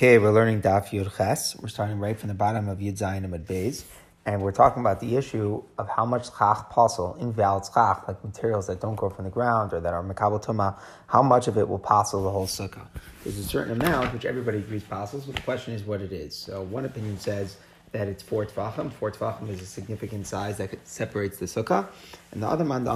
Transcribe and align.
Okay, 0.00 0.16
we're 0.16 0.32
learning 0.32 0.62
Daf 0.62 0.92
Yud 0.92 1.14
Ches. 1.14 1.54
We're 1.60 1.68
starting 1.68 1.98
right 1.98 2.18
from 2.18 2.28
the 2.28 2.34
bottom 2.34 2.70
of 2.70 2.78
Yud 2.78 2.96
Zayin 2.96 3.22
and 3.22 3.46
Beis, 3.46 3.84
and 4.24 4.40
we're 4.40 4.50
talking 4.50 4.80
about 4.80 4.98
the 4.98 5.14
issue 5.14 5.62
of 5.76 5.90
how 5.90 6.06
much 6.06 6.28
schach 6.28 6.70
pasul, 6.70 7.18
invalid 7.20 7.64
schach, 7.66 8.08
like 8.08 8.24
materials 8.24 8.66
that 8.68 8.80
don't 8.80 8.94
grow 8.94 9.10
from 9.10 9.26
the 9.26 9.30
ground 9.30 9.74
or 9.74 9.80
that 9.80 9.92
are 9.92 10.02
mekabel 10.02 10.42
tuma, 10.42 10.80
how 11.06 11.22
much 11.22 11.48
of 11.48 11.58
it 11.58 11.68
will 11.68 11.78
pasul 11.78 12.22
the 12.22 12.30
whole 12.30 12.46
sukkah. 12.46 12.86
There's 13.24 13.36
a 13.36 13.44
certain 13.44 13.78
amount 13.78 14.14
which 14.14 14.24
everybody 14.24 14.56
agrees 14.56 14.84
passes, 14.84 15.26
but 15.26 15.36
the 15.36 15.42
question 15.42 15.74
is 15.74 15.82
what 15.82 16.00
it 16.00 16.12
is. 16.12 16.34
So 16.34 16.62
one 16.62 16.86
opinion 16.86 17.18
says 17.20 17.58
that 17.92 18.06
it's 18.06 18.22
four 18.22 18.46
tvachim. 18.46 18.92
Four 18.92 19.10
tvachim 19.10 19.48
is 19.48 19.60
a 19.60 19.66
significant 19.66 20.26
size 20.26 20.58
that 20.58 20.70
separates 20.86 21.38
the 21.38 21.46
sukkah. 21.46 21.88
And 22.32 22.42
the 22.42 22.46
other 22.46 22.64
man 22.64 22.86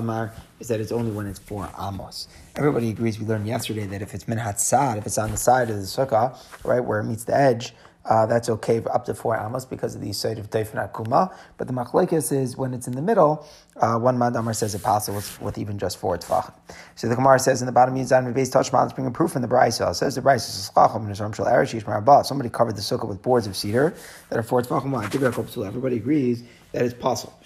is 0.61 0.69
that 0.69 0.81
it's 0.81 0.93
only 0.93 1.11
when 1.11 1.27
it's 1.27 1.39
four 1.39 1.69
amos. 1.81 2.29
Everybody 2.57 2.91
agrees. 2.91 3.19
We 3.19 3.27
learned 3.27 3.47
yesterday 3.47 3.87
that 3.87 4.03
if 4.03 4.15
it's 4.15 4.29
min 4.29 4.39
hatzad, 4.39 4.99
if 4.99 5.07
it's 5.07 5.19
on 5.19 5.31
the 5.33 5.37
side 5.37 5.71
of 5.71 5.77
the 5.77 5.83
sukkah, 5.83 6.37
right 6.65 6.81
where 6.81 7.01
it 7.01 7.05
meets 7.05 7.25
the 7.25 7.37
edge, 7.37 7.75
uh, 8.07 8.27
that's 8.27 8.49
okay 8.49 8.81
for 8.81 8.95
up 8.95 9.05
to 9.07 9.15
four 9.15 9.37
amos 9.37 9.65
because 9.65 9.95
of 9.95 10.01
the 10.01 10.13
side 10.13 10.39
of 10.39 10.51
Dofen 10.51 10.77
Akuma. 10.77 11.35
But 11.57 11.67
the 11.67 11.73
machlekes 11.73 12.33
is 12.33 12.57
when 12.57 12.75
it's 12.75 12.87
in 12.87 12.95
the 12.95 13.03
middle, 13.03 13.47
uh, 13.77 13.99
one 13.99 14.19
Madamar 14.19 14.55
says 14.55 14.75
it 14.75 14.83
possible 14.83 15.23
with, 15.41 15.59
even 15.59 15.79
just 15.79 15.99
four 15.99 16.19
tefachim. 16.19 16.53
So 16.97 17.09
the 17.09 17.15
Gemara 17.15 17.39
says 17.39 17.63
in 17.63 17.67
the 17.67 17.73
bottom 17.73 17.95
Yizan 17.95 18.35
touch 18.51 18.73
let's 18.73 18.93
bring 18.93 19.07
a 19.07 19.11
proof 19.11 19.33
from 19.33 19.43
the 19.43 19.49
Brisa. 19.49 19.91
It 19.91 19.95
says 19.95 20.15
the 20.15 20.21
Brisa 20.21 20.41
somebody 22.27 22.49
covered 22.51 22.77
the 22.77 22.83
sukkah 22.83 23.09
with 23.09 23.23
boards 23.23 23.47
of 23.47 23.57
cedar 23.57 23.95
that 24.29 24.39
are 24.39 24.43
four 24.43 24.63
tefachim 24.63 25.67
Everybody 25.67 25.97
agrees 25.97 26.45
that 26.73 26.83
it's 26.83 26.95
possible. 26.95 27.39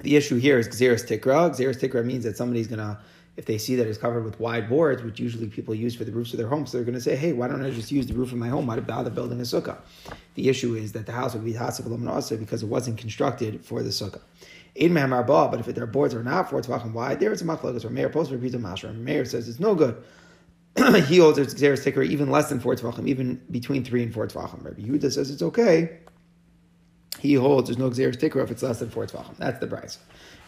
The 0.00 0.16
issue 0.16 0.36
here 0.36 0.58
is 0.58 0.68
Xeris 0.68 1.06
Tikra. 1.06 1.50
Xeris 1.50 1.80
Tikra 1.80 2.04
means 2.04 2.24
that 2.24 2.36
somebody's 2.36 2.66
going 2.66 2.80
to 2.80 2.98
if 3.36 3.44
they 3.44 3.58
see 3.58 3.76
that 3.76 3.86
it's 3.86 3.98
covered 3.98 4.24
with 4.24 4.40
wide 4.40 4.68
boards, 4.68 5.02
which 5.02 5.20
usually 5.20 5.46
people 5.46 5.74
use 5.74 5.94
for 5.94 6.04
the 6.04 6.12
roofs 6.12 6.32
of 6.32 6.38
their 6.38 6.48
homes, 6.48 6.72
they're 6.72 6.84
going 6.84 6.94
to 6.94 7.00
say, 7.00 7.16
hey, 7.16 7.32
why 7.34 7.48
don't 7.48 7.62
I 7.62 7.70
just 7.70 7.92
use 7.92 8.06
the 8.06 8.14
roof 8.14 8.32
of 8.32 8.38
my 8.38 8.48
home? 8.48 8.66
Why 8.66 8.80
bother 8.80 9.10
building 9.10 9.38
a 9.40 9.42
sukkah? 9.42 9.78
The 10.34 10.48
issue 10.48 10.74
is 10.74 10.92
that 10.92 11.04
the 11.04 11.12
house 11.12 11.34
would 11.34 11.44
be 11.44 11.52
Hasik 11.52 12.38
because 12.38 12.62
it 12.62 12.66
wasn't 12.66 12.98
constructed 12.98 13.62
for 13.64 13.82
the 13.82 13.90
sukkah. 13.90 14.20
But 14.78 15.60
if 15.60 15.74
their 15.74 15.86
boards 15.86 16.14
are 16.14 16.22
not 16.22 16.50
four 16.50 16.60
tvachim 16.62 16.92
wide, 16.92 17.20
there 17.20 17.32
is 17.32 17.42
a 17.42 17.44
machlokes 17.44 17.84
or 17.84 17.90
Meir 17.90 18.08
post 18.08 18.30
repeats 18.30 18.54
a 18.54 18.58
mashra. 18.58 18.94
Meir 18.94 19.24
says 19.24 19.48
it's 19.48 19.60
no 19.60 19.74
good. 19.74 20.02
he 21.06 21.18
holds 21.18 21.38
its 21.38 21.54
xeris 21.54 21.82
ticker 21.82 22.02
even 22.02 22.30
less 22.30 22.50
than 22.50 22.60
four 22.60 22.74
tvachim, 22.74 23.08
even 23.08 23.40
between 23.50 23.84
three 23.84 24.02
and 24.02 24.12
four 24.12 24.26
tvachim. 24.26 24.62
Rabbi 24.62 24.82
Yehuda 24.82 25.10
says 25.10 25.30
it's 25.30 25.42
okay. 25.42 25.98
He 27.18 27.34
holds 27.34 27.68
there's 27.68 27.78
no 27.78 27.88
xeris 27.88 28.20
ticker 28.20 28.40
if 28.40 28.50
it's 28.50 28.62
less 28.62 28.78
than 28.80 28.90
four 28.90 29.06
tvachim. 29.06 29.36
That's 29.38 29.58
the 29.58 29.66
price. 29.66 29.98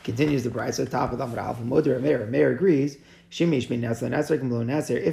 Continues 0.09 0.43
the 0.43 0.51
price 0.51 0.81
at 0.81 0.91
top 0.91 1.13
of 1.13 1.19
the 1.19 1.25
Amr 1.25 1.39
Alpha 1.39 1.63
Moder 1.63 1.99
Meir. 1.99 2.25
Meir 2.25 2.51
agrees. 2.51 2.97
If 3.31 3.51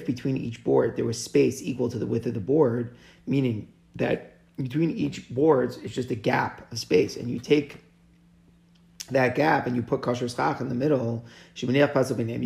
between 0.05 0.37
each 0.37 0.63
board 0.63 0.95
there 0.95 1.03
was 1.03 1.21
space 1.21 1.61
equal 1.61 1.89
to 1.89 1.99
the 1.99 2.05
width 2.05 2.25
of 2.27 2.33
the 2.33 2.39
board, 2.39 2.95
meaning 3.27 3.67
that 3.97 4.37
between 4.55 4.91
each 4.91 5.29
boards 5.35 5.75
it's 5.83 5.93
just 5.93 6.11
a 6.11 6.15
gap 6.15 6.71
of 6.71 6.79
space, 6.79 7.17
and 7.17 7.29
you 7.29 7.39
take 7.39 7.83
that 9.11 9.35
gap 9.35 9.67
and 9.67 9.75
you 9.75 9.81
put 9.81 10.01
kosher 10.01 10.29
schach 10.29 10.61
in 10.61 10.69
the 10.69 10.75
middle, 10.75 11.25
you 11.55 11.67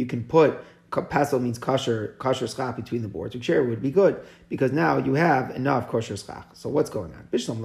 can 0.08 0.23
put 0.23 0.58
pesel 0.90 1.42
means 1.42 1.59
kosher 1.59 2.16
kosher 2.18 2.48
schach 2.48 2.76
between 2.76 3.02
the 3.02 3.08
boards, 3.08 3.36
which 3.36 3.45
here 3.45 3.64
would 3.64 3.82
be 3.82 3.92
good 3.92 4.20
because 4.50 4.72
now 4.72 4.98
you 4.98 5.14
have 5.14 5.52
enough 5.52 5.88
kosher 5.88 6.18
schach. 6.18 6.48
So 6.54 6.70
what's 6.70 6.90
going 6.90 7.14
on? 7.14 7.28
It's 7.31 7.48
good 7.48 7.62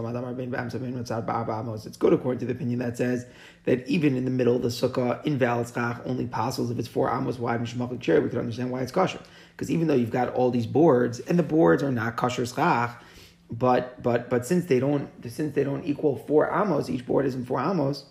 according 2.12 2.40
to 2.40 2.46
the 2.46 2.52
opinion 2.52 2.78
that 2.80 2.98
says 2.98 3.26
that 3.64 3.86
even 3.88 4.16
in 4.16 4.24
the 4.24 4.30
middle 4.30 4.58
the 4.58 4.68
sukkah, 4.68 5.24
invalid 5.24 5.68
schach 5.68 6.02
only 6.04 6.26
passes 6.26 6.70
if 6.70 6.78
it's 6.78 6.88
four 6.88 7.10
amos 7.10 7.38
wide 7.38 7.60
and 7.60 7.68
shemachik 7.68 8.00
cherry. 8.00 8.20
We 8.20 8.28
can 8.28 8.40
understand 8.40 8.70
why 8.70 8.82
it's 8.82 8.92
kosher 8.92 9.20
because 9.56 9.70
even 9.70 9.86
though 9.86 9.94
you've 9.94 10.10
got 10.10 10.34
all 10.34 10.50
these 10.50 10.66
boards 10.66 11.20
and 11.20 11.38
the 11.38 11.42
boards 11.42 11.82
are 11.82 11.92
not 11.92 12.16
kosher 12.16 12.44
schach, 12.44 13.02
but 13.50 14.02
but 14.02 14.28
but 14.28 14.44
since 14.44 14.66
they 14.66 14.80
don't 14.80 15.08
since 15.30 15.54
they 15.54 15.64
don't 15.64 15.84
equal 15.84 16.16
four 16.16 16.52
amos, 16.52 16.90
each 16.90 17.06
board 17.06 17.24
isn't 17.26 17.46
four 17.46 17.60
amos. 17.60 18.04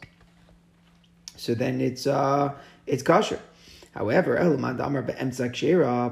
So 1.36 1.54
then 1.54 1.82
it's 1.82 2.08
uh 2.08 2.54
it's 2.88 3.04
kosher. 3.04 3.40
However, 3.94 4.36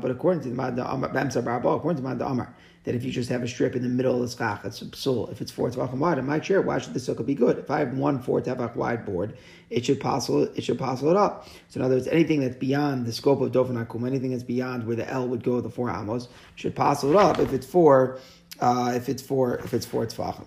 but 0.01 0.11
according 0.11 0.43
to 0.43 0.49
the 0.49 0.55
Mad 0.55 0.79
according 0.79 1.31
to 1.31 2.01
Mad 2.01 2.21
Amar, 2.21 2.55
that 2.83 2.95
if 2.95 3.03
you 3.03 3.11
just 3.11 3.29
have 3.29 3.43
a 3.43 3.47
strip 3.47 3.75
in 3.75 3.83
the 3.83 3.89
middle 3.89 4.21
of 4.21 4.21
the 4.21 4.35
skach, 4.35 4.65
it's 4.65 4.81
psul. 4.81 5.31
If 5.31 5.41
it's 5.41 5.51
four 5.51 5.69
tefachim 5.69 5.97
wide, 5.97 6.17
in 6.17 6.25
my 6.25 6.39
chair, 6.39 6.61
why 6.61 6.79
should 6.79 6.93
the 6.93 6.99
sukkah 6.99 7.25
be 7.25 7.35
good? 7.35 7.59
If 7.59 7.69
I 7.69 7.79
have 7.79 7.95
one 7.95 8.21
four 8.21 8.41
tefach 8.41 8.75
wide 8.75 9.05
board, 9.05 9.37
it 9.69 9.85
should 9.85 9.99
passel 9.99 10.43
it 10.43 10.63
should 10.63 10.79
passel 10.79 11.09
it 11.09 11.17
up. 11.17 11.47
So 11.69 11.79
in 11.79 11.85
other 11.85 11.95
words, 11.95 12.07
anything 12.07 12.41
that's 12.41 12.55
beyond 12.55 13.05
the 13.05 13.11
scope 13.11 13.41
of 13.41 13.51
dofen 13.51 13.83
akum, 13.83 14.07
anything 14.07 14.31
that's 14.31 14.43
beyond 14.43 14.85
where 14.85 14.95
the 14.95 15.09
L 15.09 15.27
would 15.27 15.43
go, 15.43 15.61
the 15.61 15.69
four 15.69 15.89
amos, 15.89 16.27
should 16.55 16.75
passel 16.75 17.11
it 17.11 17.15
up 17.15 17.39
if 17.39 17.53
it's 17.53 17.65
four, 17.65 18.19
uh, 18.59 18.93
if 18.95 19.09
it's 19.09 19.21
four, 19.21 19.57
if 19.59 19.73
it's 19.73 19.85
four 19.85 20.05
tefachim. 20.05 20.45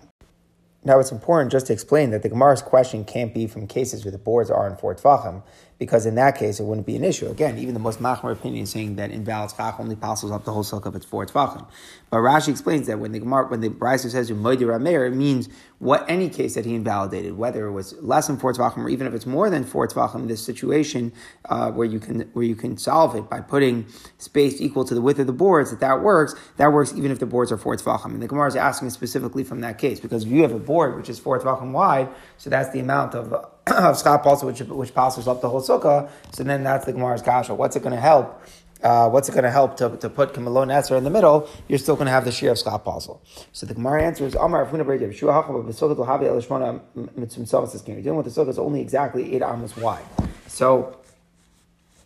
Now 0.85 0.99
it's 0.99 1.11
important 1.11 1.51
just 1.51 1.65
to 1.67 1.73
explain 1.73 2.11
that 2.11 2.21
the 2.21 2.29
Gemara's 2.29 2.61
question 2.61 3.05
can't 3.05 3.33
be 3.33 3.47
from 3.47 3.65
cases 3.65 4.05
where 4.05 4.11
the 4.11 4.19
boards 4.19 4.51
are 4.51 4.67
in 4.67 4.77
four 4.77 4.93
tefachim, 4.93 5.41
because 5.79 6.05
in 6.05 6.13
that 6.15 6.37
case 6.37 6.59
it 6.59 6.63
wouldn't 6.63 6.85
be 6.85 6.95
an 6.95 7.03
issue. 7.03 7.27
Again, 7.27 7.57
even 7.57 7.73
the 7.73 7.79
most 7.79 7.99
machmer 7.99 8.31
opinion 8.31 8.63
is 8.63 8.69
saying 8.69 8.95
that 8.97 9.09
invalid 9.09 9.49
schach 9.49 9.79
only 9.79 9.95
passes 9.95 10.29
up 10.29 10.45
the 10.45 10.53
whole 10.53 10.63
sukkah 10.63 10.89
if 10.89 10.95
it's 10.95 11.05
four 11.05 11.25
tvachim. 11.25 11.67
But 12.11 12.17
Rashi 12.17 12.49
explains 12.49 12.85
that 12.85 12.99
when 12.99 13.13
the 13.13 13.19
Gemara, 13.19 13.47
when 13.47 13.61
the 13.61 13.69
Brisa 13.69 14.11
says 14.11 14.29
umaydir 14.29 14.67
rameir, 14.67 15.07
it 15.07 15.15
means 15.15 15.49
what 15.79 16.05
any 16.07 16.29
case 16.29 16.53
that 16.53 16.65
he 16.65 16.75
invalidated, 16.75 17.35
whether 17.35 17.65
it 17.65 17.71
was 17.71 17.93
less 18.01 18.27
than 18.27 18.37
four 18.37 18.53
tvachim 18.53 18.77
or 18.77 18.89
even 18.89 19.07
if 19.07 19.13
it's 19.13 19.25
more 19.25 19.49
than 19.49 19.63
four 19.63 19.87
tvachim. 19.87 20.27
This 20.27 20.43
situation 20.45 21.11
uh, 21.49 21.71
where 21.71 21.87
you 21.87 21.99
can 21.99 22.21
where 22.33 22.45
you 22.45 22.55
can 22.55 22.77
solve 22.77 23.15
it 23.15 23.27
by 23.27 23.41
putting 23.41 23.87
space 24.19 24.61
equal 24.61 24.85
to 24.85 24.93
the 24.93 25.01
width 25.01 25.19
of 25.19 25.25
the 25.25 25.33
boards, 25.33 25.71
that 25.71 25.79
that 25.79 26.01
works. 26.01 26.35
That 26.57 26.71
works 26.71 26.93
even 26.95 27.11
if 27.11 27.19
the 27.19 27.25
boards 27.25 27.51
are 27.51 27.57
four 27.57 27.75
tvachim. 27.75 28.13
And 28.13 28.21
the 28.21 28.27
Gemara 28.27 28.47
is 28.47 28.55
asking 28.55 28.91
specifically 28.91 29.43
from 29.43 29.61
that 29.61 29.79
case 29.79 29.99
because 29.99 30.25
if 30.25 30.29
you 30.29 30.43
have 30.43 30.51
a 30.53 30.59
board 30.59 30.74
which 30.95 31.09
is 31.09 31.19
four 31.19 31.39
tvachim 31.39 31.71
wide, 31.71 32.09
so 32.37 32.49
that's 32.49 32.71
the 32.71 32.79
amount 32.79 33.15
of 33.15 33.33
of 33.67 33.99
schach 33.99 34.25
also, 34.25 34.45
which 34.45 34.59
which 34.59 34.93
passes 34.93 35.27
up 35.27 35.41
the 35.41 35.49
whole 35.49 35.61
sukkah. 35.61 36.09
So 36.31 36.43
then 36.43 36.63
that's 36.63 36.85
the 36.85 36.93
Gemara's 36.93 37.21
kasha. 37.21 37.55
What's 37.55 37.75
it 37.75 37.83
going 37.83 37.95
to 37.95 38.01
help? 38.01 38.41
Uh, 38.83 39.09
what's 39.09 39.27
it 39.29 39.31
going 39.31 39.43
to 39.43 39.51
help 39.51 39.77
to, 39.77 39.97
to 39.97 40.09
put 40.09 40.33
Kamalon 40.33 40.71
Esser 40.71 40.95
in 40.95 41.03
the 41.03 41.09
middle? 41.09 41.49
You're 41.67 41.79
still 41.79 41.95
going 41.95 42.05
to 42.05 42.11
have 42.11 42.25
the 42.25 42.31
shear 42.31 42.51
of 42.51 42.59
Scott 42.59 42.85
Pasul. 42.85 43.19
So 43.51 43.65
the 43.65 43.73
Gemara 43.73 44.03
answer 44.03 44.25
is 44.25 44.35
Amar 44.35 44.65
Afuna 44.65 44.85
Breit 44.85 45.15
Shua 45.15 45.31
Hachab 45.31 45.65
B'Sukkah 45.65 46.05
Havi 46.05 46.23
Elishmona 46.23 46.81
Mitzvim 47.17 47.49
Savas 47.49 47.73
is 47.73 47.81
Dealing 47.81 48.15
with 48.15 48.25
the 48.25 48.31
sukkah 48.31 48.49
is 48.49 48.59
only 48.59 48.81
exactly 48.81 49.33
eight 49.33 49.41
amos 49.41 49.75
wide. 49.77 50.05
So 50.47 50.97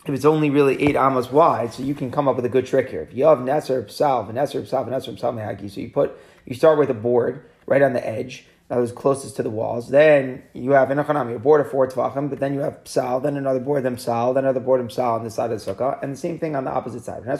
if 0.06 0.14
it's 0.14 0.24
only 0.24 0.48
really 0.48 0.80
eight 0.80 0.96
amos 0.96 1.30
wide, 1.30 1.74
so 1.74 1.82
you 1.82 1.94
can 1.94 2.10
come 2.10 2.28
up 2.28 2.36
with 2.36 2.46
a 2.46 2.48
good 2.48 2.64
trick 2.64 2.88
here. 2.88 3.02
If 3.02 3.12
you 3.12 3.24
have 3.24 3.38
Nesser 3.38 3.84
Psal, 3.84 4.32
Nesser 4.32 4.62
Psal, 4.62 4.88
Nesser 4.88 5.18
Psal 5.18 5.70
so 5.70 5.80
you 5.80 5.90
put 5.90 6.16
you 6.46 6.54
start 6.54 6.78
with 6.78 6.88
a 6.88 6.94
board 6.94 7.44
right 7.66 7.82
on 7.82 7.92
the 7.92 8.06
edge 8.06 8.46
that 8.70 8.78
was 8.78 8.92
closest 8.92 9.34
to 9.34 9.42
the 9.42 9.50
walls. 9.50 9.88
Then 9.88 10.44
you 10.52 10.70
have 10.70 10.90
Enochanami, 10.90 11.34
a 11.34 11.40
board 11.40 11.60
of 11.60 11.68
four 11.68 11.88
tvachim, 11.88 12.30
but 12.30 12.38
then 12.38 12.54
you 12.54 12.60
have 12.60 12.84
psal, 12.84 13.20
then 13.20 13.36
another 13.36 13.58
board 13.58 13.84
of 13.84 13.92
psal, 13.94 14.32
then 14.32 14.44
another 14.44 14.60
board 14.60 14.80
of 14.80 14.86
psal 14.86 15.18
on 15.18 15.24
the 15.24 15.30
side 15.30 15.50
of 15.50 15.62
the 15.62 15.74
sukkah, 15.74 16.00
and 16.00 16.12
the 16.12 16.16
same 16.16 16.38
thing 16.38 16.54
on 16.54 16.62
the 16.62 16.70
opposite 16.70 17.02
side. 17.02 17.24
And 17.24 17.32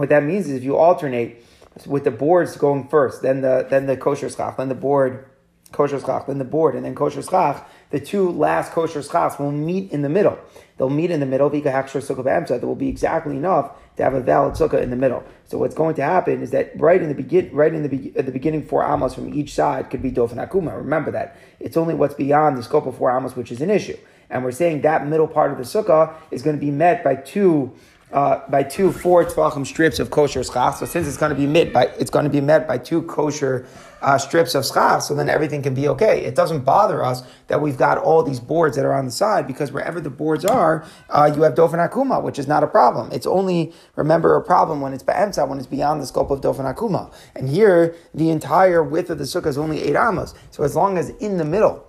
what 0.00 0.08
that 0.08 0.22
means 0.22 0.46
is 0.46 0.52
if 0.52 0.62
you 0.62 0.76
alternate 0.76 1.44
with 1.84 2.04
the 2.04 2.12
boards 2.12 2.56
going 2.56 2.86
first, 2.86 3.22
then 3.22 3.40
the 3.40 3.66
then 3.68 3.86
the 3.86 3.96
kosher 3.96 4.30
schach, 4.30 4.56
then 4.56 4.68
the 4.68 4.76
board 4.76 5.26
kosher 5.72 5.98
schach, 5.98 6.28
then 6.28 6.38
the 6.38 6.44
board, 6.44 6.76
and 6.76 6.84
then 6.84 6.94
kosher 6.94 7.22
schach, 7.22 7.68
the 7.90 8.00
two 8.00 8.30
last 8.30 8.72
kosher 8.72 9.00
schachs 9.00 9.38
will 9.38 9.52
meet 9.52 9.92
in 9.92 10.02
the 10.02 10.08
middle. 10.08 10.38
They'll 10.76 10.90
meet 10.90 11.10
in 11.10 11.20
the 11.20 11.26
middle. 11.26 11.48
There 11.48 12.68
will 12.68 12.74
be 12.74 12.88
exactly 12.88 13.36
enough 13.36 13.70
to 13.96 14.02
have 14.02 14.14
a 14.14 14.20
valid 14.20 14.54
sukkah 14.54 14.82
in 14.82 14.90
the 14.90 14.96
middle. 14.96 15.24
So 15.46 15.58
what's 15.58 15.74
going 15.74 15.94
to 15.96 16.02
happen 16.02 16.42
is 16.42 16.50
that 16.50 16.72
right 16.78 17.00
in 17.00 17.08
the 17.08 17.14
begin, 17.14 17.50
right 17.52 17.72
in 17.72 17.82
the, 17.82 17.88
be- 17.88 18.10
the 18.10 18.30
beginning 18.30 18.64
four 18.64 18.84
amos 18.84 19.14
from 19.14 19.32
each 19.32 19.54
side 19.54 19.90
could 19.90 20.02
be 20.02 20.10
dofen 20.10 20.36
akuma. 20.36 20.76
Remember 20.76 21.10
that 21.12 21.38
it's 21.60 21.76
only 21.76 21.94
what's 21.94 22.14
beyond 22.14 22.58
the 22.58 22.62
scope 22.62 22.86
of 22.86 22.98
four 22.98 23.16
amos 23.16 23.36
which 23.36 23.50
is 23.50 23.60
an 23.60 23.70
issue. 23.70 23.96
And 24.28 24.44
we're 24.44 24.52
saying 24.52 24.82
that 24.82 25.06
middle 25.06 25.28
part 25.28 25.52
of 25.52 25.58
the 25.58 25.64
sukkah 25.64 26.14
is 26.30 26.42
going 26.42 26.56
to 26.56 26.60
be 26.60 26.72
met 26.72 27.04
by 27.04 27.14
two 27.14 27.72
uh, 28.16 28.40
by 28.48 28.62
two 28.62 28.90
four 28.90 29.26
tvachim 29.26 29.66
strips 29.66 29.98
of 29.98 30.10
kosher 30.10 30.42
schach. 30.42 30.76
So 30.76 30.86
since 30.86 31.06
it's 31.06 31.18
going 31.18 31.30
to 31.30 31.36
be 31.36 31.46
met 31.46 31.70
by 31.70 31.84
it's 31.98 32.10
going 32.10 32.24
to 32.24 32.30
be 32.30 32.40
met 32.40 32.66
by 32.66 32.78
two 32.78 33.02
kosher 33.02 33.66
uh, 34.00 34.16
strips 34.16 34.54
of 34.54 34.64
schach, 34.64 35.02
so 35.02 35.14
then 35.14 35.28
everything 35.28 35.62
can 35.62 35.74
be 35.74 35.86
okay. 35.88 36.24
It 36.24 36.34
doesn't 36.34 36.64
bother 36.64 37.04
us 37.04 37.22
that 37.48 37.60
we've 37.60 37.76
got 37.76 37.98
all 37.98 38.22
these 38.22 38.40
boards 38.40 38.74
that 38.76 38.86
are 38.86 38.94
on 38.94 39.04
the 39.04 39.10
side 39.10 39.46
because 39.46 39.70
wherever 39.70 40.00
the 40.00 40.08
boards 40.08 40.46
are, 40.46 40.86
uh, 41.10 41.30
you 41.34 41.42
have 41.42 41.54
dofen 41.54 41.86
akuma, 41.86 42.22
which 42.22 42.38
is 42.38 42.48
not 42.48 42.64
a 42.64 42.66
problem. 42.66 43.12
It's 43.12 43.26
only 43.26 43.74
remember 43.96 44.34
a 44.36 44.42
problem 44.42 44.80
when 44.80 44.94
it's 44.94 45.02
ba'emtza, 45.02 45.46
when 45.46 45.58
it's 45.58 45.66
beyond 45.66 46.00
the 46.00 46.06
scope 46.06 46.30
of 46.30 46.40
dofen 46.40 46.72
akuma. 46.74 47.12
And 47.34 47.50
here, 47.50 47.94
the 48.14 48.30
entire 48.30 48.82
width 48.82 49.10
of 49.10 49.18
the 49.18 49.24
sukkah 49.24 49.48
is 49.48 49.58
only 49.58 49.82
eight 49.82 49.96
amos. 49.96 50.32
So 50.50 50.62
as 50.62 50.74
long 50.74 50.96
as 50.96 51.10
in 51.10 51.36
the 51.36 51.44
middle 51.44 51.86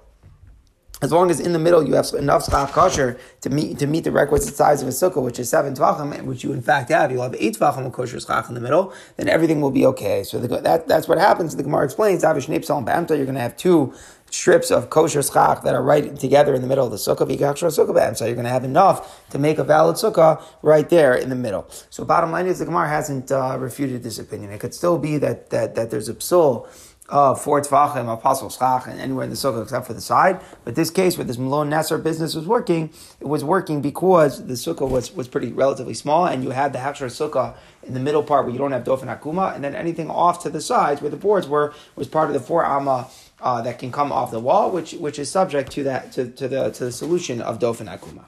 as 1.02 1.12
long 1.12 1.30
as 1.30 1.40
in 1.40 1.54
the 1.54 1.60
middle 1.60 1.88
you 1.88 1.94
have 1.94 2.08
enough 2.18 2.46
schach 2.46 2.72
kosher 2.72 3.20
to 3.42 3.50
meet 3.50 3.78
to 3.80 3.88
meet 3.88 4.04
the 4.04 4.12
requisite 4.12 4.56
size 4.56 4.82
of 4.82 4.88
a 4.88 4.92
sukkah, 4.92 5.22
which 5.22 5.40
is 5.40 5.50
seven 5.50 5.76
tvachim, 5.76 6.24
which 6.24 6.44
you 6.44 6.52
in 6.54 6.62
fact 6.62 6.90
have, 6.90 7.12
you'll 7.12 7.24
have 7.24 7.36
eight 7.38 7.58
tvachim 7.58 7.86
of 7.86 7.94
kosher 7.94 8.20
schach 8.20 8.50
in 8.50 8.56
the 8.56 8.62
middle, 8.62 8.94
then 9.18 9.30
everything 9.30 9.62
will 9.62 9.72
be 9.72 9.86
okay. 9.86 10.24
So 10.24 10.40
the, 10.40 10.48
that 10.62 10.88
that's 10.88 11.08
what 11.08 11.18
happens. 11.18 11.56
The 11.56 11.64
Gemara 11.64 11.86
explains, 11.86 12.24
Avish 12.24 12.48
Nipsal 12.48 12.78
and 12.78 13.10
you're 13.10 13.26
going 13.26 13.36
to 13.36 13.42
have 13.42 13.58
two 13.58 13.94
strips 14.30 14.72
of 14.72 14.90
kosher 14.90 15.24
schach 15.24 15.64
that 15.64 15.74
are 15.74 15.84
right 15.84 16.16
together 16.18 16.54
in 16.54 16.62
the 16.62 16.68
middle 16.68 16.86
of 16.86 16.92
the 16.92 16.98
sukkah. 16.98 18.18
So 18.18 18.26
you're 18.26 18.36
going 18.36 18.46
to 18.46 18.52
have 18.52 18.64
enough 18.64 19.30
to 19.30 19.40
make 19.40 19.58
a 19.58 19.64
valid 19.64 19.96
sukkah 19.96 20.42
right 20.62 20.90
there 20.90 21.16
in 21.16 21.30
the 21.30 21.36
middle. 21.36 21.68
So 21.90 22.04
bottom 22.04 22.32
line 22.32 22.48
is 22.48 22.60
the 22.60 22.66
Gemara 22.66 22.90
hasn't 22.90 23.32
uh, 23.32 23.58
refuted 23.60 24.04
this 24.04 24.20
opinion. 24.20 24.52
It 24.52 24.60
could 24.60 24.74
still 24.74 24.98
be 24.98 25.18
that 25.20 25.50
that, 25.52 25.76
that 25.76 25.92
there's 25.92 26.10
a 26.10 26.16
psul 26.16 26.68
of 27.10 27.42
four 27.42 27.62
tvachim, 27.62 28.12
apostle 28.12 28.50
schach, 28.50 28.86
and 28.88 29.00
anywhere 29.00 29.24
in 29.24 29.30
the 29.30 29.36
sukkah 29.36 29.64
except 29.64 29.88
for 29.88 29.94
the 29.94 30.02
side. 30.02 30.42
But 30.66 30.76
this 30.76 30.90
case 30.90 31.18
where 31.18 31.26
this 31.26 31.38
Malone 31.38 31.70
Nasser 31.70 31.98
business 31.98 32.36
was 32.36 32.46
working, 32.46 32.90
it 33.22 33.28
was 33.28 33.44
working 33.44 33.82
because 33.82 34.46
the 34.46 34.56
sukkah 34.56 34.90
was, 34.90 35.14
was 35.14 35.28
pretty 35.28 35.52
relatively 35.52 35.94
small, 35.94 36.26
and 36.26 36.44
you 36.44 36.50
had 36.50 36.74
the 36.74 36.80
hachshar 36.80 37.08
sukkah 37.08 37.56
in 37.84 37.94
the 37.94 38.00
middle 38.00 38.24
part 38.24 38.44
where 38.44 38.52
you 38.52 38.60
don't 38.60 38.74
have 38.74 38.84
dofen 38.84 39.06
akuma, 39.06 39.56
and 39.56 39.64
then 39.64 39.74
anything 39.74 40.10
off 40.10 40.44
to 40.44 40.50
the 40.50 40.60
sides 40.60 41.02
where 41.02 41.12
the 41.12 41.18
boards 41.18 41.48
were 41.48 41.74
was 41.96 42.08
part 42.08 42.28
of 42.28 42.34
the 42.34 42.42
four 42.42 42.66
amma 42.66 43.08
uh, 43.42 43.62
that 43.62 43.80
can 43.80 43.92
come 43.92 44.12
off 44.12 44.32
the 44.32 44.40
wall, 44.40 44.72
which 44.72 44.94
which 44.94 45.18
is 45.18 45.32
subject 45.32 45.72
to 45.72 45.84
that 45.84 46.12
to, 46.12 46.30
to 46.32 46.48
the 46.48 46.72
to 46.72 46.86
the 46.86 46.92
solution 46.92 47.42
of 47.42 47.60
dofen 47.60 47.88
akuma. 47.88 48.26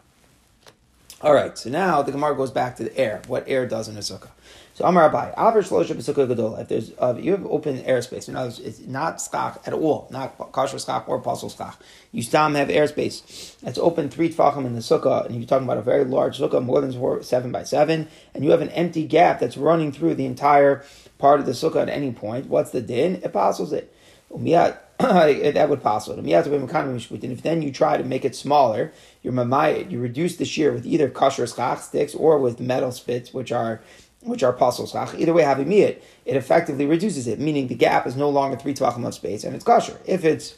All 1.21 1.33
right, 1.33 1.57
so 1.57 1.69
now 1.69 2.01
the 2.01 2.13
Gemara 2.13 2.33
goes 2.33 2.49
back 2.49 2.77
to 2.77 2.85
the 2.85 2.97
air, 2.97 3.21
what 3.27 3.43
air 3.45 3.65
does 3.67 3.89
in 3.89 3.97
a 3.97 3.99
sukkah. 3.99 4.29
So 4.79 4.85
Amar 4.85 5.11
Abai, 5.11 5.33
Aver 5.37 5.61
Shlosha 5.61 5.93
B'Sukkah 5.93 6.25
Gadol. 6.25 6.55
If 6.55 6.69
there's 6.69 6.93
uh, 6.99 7.13
you 7.19 7.33
have 7.33 7.45
open 7.47 7.79
airspace, 7.79 8.29
in 8.29 8.37
other 8.37 8.47
words, 8.47 8.59
it's 8.59 8.79
not 8.79 9.17
skach 9.17 9.59
at 9.67 9.73
all, 9.73 10.07
not 10.09 10.37
kosher 10.53 10.77
skach 10.77 11.05
or 11.09 11.17
apostle 11.17 11.49
skach. 11.49 11.75
You 12.13 12.21
still 12.21 12.49
have 12.49 12.69
airspace. 12.69 13.57
It's 13.61 13.77
open 13.77 14.09
three 14.09 14.29
tfachim 14.33 14.65
in 14.65 14.75
the 14.75 14.79
sukkah, 14.79 15.25
and 15.25 15.35
you're 15.35 15.45
talking 15.45 15.65
about 15.65 15.79
a 15.79 15.81
very 15.81 16.05
large 16.05 16.39
sukkah, 16.39 16.63
more 16.63 16.79
than 16.79 16.93
four, 16.93 17.21
seven 17.23 17.51
by 17.51 17.63
seven, 17.63 18.07
and 18.33 18.45
you 18.45 18.51
have 18.51 18.61
an 18.61 18.69
empty 18.69 19.03
gap 19.03 19.41
that's 19.41 19.57
running 19.57 19.91
through 19.91 20.15
the 20.15 20.25
entire 20.25 20.85
part 21.17 21.41
of 21.41 21.45
the 21.45 21.51
sukkah 21.51 21.81
at 21.81 21.89
any 21.89 22.13
point. 22.13 22.45
What's 22.45 22.71
the 22.71 22.79
din? 22.79 23.15
It 23.15 23.25
apostles 23.25 23.73
it. 23.73 23.93
that 24.31 25.67
would. 25.69 27.23
And 27.23 27.33
if 27.33 27.41
then 27.41 27.61
you 27.61 27.71
try 27.71 27.97
to 27.97 28.03
make 28.03 28.23
it 28.23 28.35
smaller, 28.35 28.93
you're 29.23 29.33
mamayit, 29.33 29.91
you 29.91 29.99
reduce 29.99 30.37
the 30.37 30.45
shear 30.45 30.71
with 30.71 30.85
either 30.85 31.09
kosher 31.09 31.47
schach 31.47 31.79
sticks 31.79 32.15
or 32.15 32.37
with 32.37 32.59
metal 32.59 32.91
spits, 32.91 33.33
which 33.33 33.51
are 33.51 33.81
which 34.21 34.43
are 34.43 34.51
apostles. 34.51 34.93
Either 34.95 35.33
way, 35.33 35.43
having 35.43 35.69
me 35.69 35.81
it, 35.81 36.03
it 36.25 36.35
effectively 36.35 36.85
reduces 36.85 37.27
it, 37.27 37.39
meaning 37.39 37.67
the 37.67 37.75
gap 37.75 38.05
is 38.05 38.15
no 38.15 38.29
longer 38.29 38.57
three 38.57 38.73
tvachim 38.73 39.05
of 39.05 39.13
space 39.13 39.43
and 39.43 39.55
it's 39.55 39.63
kosher. 39.63 39.99
If 40.05 40.25
it's 40.25 40.55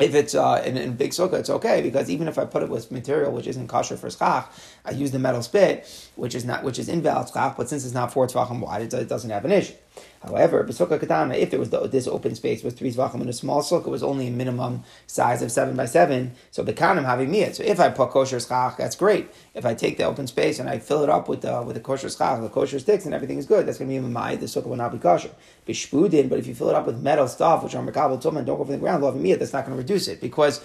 if 0.00 0.14
it's 0.14 0.34
uh, 0.34 0.60
in, 0.66 0.76
in, 0.76 0.94
big 0.94 1.12
sukkah, 1.12 1.34
it's 1.34 1.48
okay 1.48 1.80
because 1.80 2.10
even 2.10 2.26
if 2.26 2.36
I 2.36 2.44
put 2.44 2.64
it 2.64 2.68
with 2.68 2.90
material 2.90 3.30
which 3.30 3.46
isn't 3.46 3.68
kosher 3.68 3.96
for 3.96 4.10
schach, 4.10 4.52
I 4.84 4.90
use 4.90 5.12
the 5.12 5.20
metal 5.20 5.40
spit, 5.40 5.86
which 6.16 6.34
is 6.34 6.44
not 6.44 6.64
which 6.64 6.78
is 6.78 6.88
invalid 6.88 7.28
schach, 7.28 7.56
but 7.56 7.68
since 7.68 7.84
it's 7.84 7.94
not 7.94 8.12
four 8.12 8.26
tvachim 8.26 8.60
wide, 8.60 8.82
it, 8.82 8.94
it 8.94 9.08
doesn't 9.08 9.30
have 9.30 9.44
an 9.44 9.52
issue. 9.52 9.74
However, 10.26 10.64
Besukah 10.64 10.98
Katana, 10.98 11.34
if 11.34 11.52
it 11.52 11.60
was 11.60 11.70
the, 11.70 11.86
this 11.86 12.06
open 12.06 12.34
space 12.34 12.62
with 12.62 12.78
three 12.78 12.90
tvachim 12.90 13.20
in 13.20 13.28
a 13.28 13.32
small 13.32 13.62
sukkah, 13.62 13.86
was 13.88 14.02
only 14.02 14.28
a 14.28 14.30
minimum 14.30 14.82
size 15.06 15.42
of 15.42 15.52
seven 15.52 15.76
by 15.76 15.84
seven, 15.84 16.32
so 16.50 16.64
Bekanim 16.64 17.04
having 17.04 17.30
miyat. 17.30 17.54
So 17.54 17.62
if 17.62 17.78
I 17.78 17.90
put 17.90 18.10
kosher 18.10 18.40
schach, 18.40 18.78
that's 18.78 18.96
great. 18.96 19.30
If 19.54 19.66
I 19.66 19.74
take 19.74 19.98
the 19.98 20.04
open 20.04 20.26
space 20.26 20.58
and 20.58 20.68
I 20.68 20.78
fill 20.78 21.02
it 21.02 21.10
up 21.10 21.28
with 21.28 21.42
the, 21.42 21.62
with 21.62 21.74
the 21.74 21.80
kosher 21.80 22.08
schach, 22.08 22.40
the 22.40 22.48
kosher 22.48 22.78
sticks, 22.78 23.04
and 23.04 23.14
everything 23.14 23.38
is 23.38 23.46
good, 23.46 23.66
that's 23.66 23.78
going 23.78 23.90
to 23.90 24.00
be 24.00 24.06
mamai, 24.06 24.40
the 24.40 24.46
sukkah 24.46 24.66
will 24.66 24.76
not 24.76 24.92
be 24.92 24.98
kosher. 24.98 25.30
Bishpudin, 25.68 26.28
but 26.30 26.38
if 26.38 26.46
you 26.46 26.54
fill 26.54 26.70
it 26.70 26.74
up 26.74 26.86
with 26.86 27.02
metal 27.02 27.28
stuff, 27.28 27.62
which 27.62 27.74
are 27.74 27.84
Makabal 27.84 28.20
Tum 28.20 28.38
and 28.38 28.46
don't 28.46 28.56
go 28.56 28.64
for 28.64 28.72
the 28.72 28.78
ground, 28.78 29.02
love 29.02 29.14
miyat, 29.14 29.38
that's 29.38 29.52
not 29.52 29.66
going 29.66 29.76
to 29.76 29.82
reduce 29.82 30.08
it 30.08 30.20
because 30.20 30.60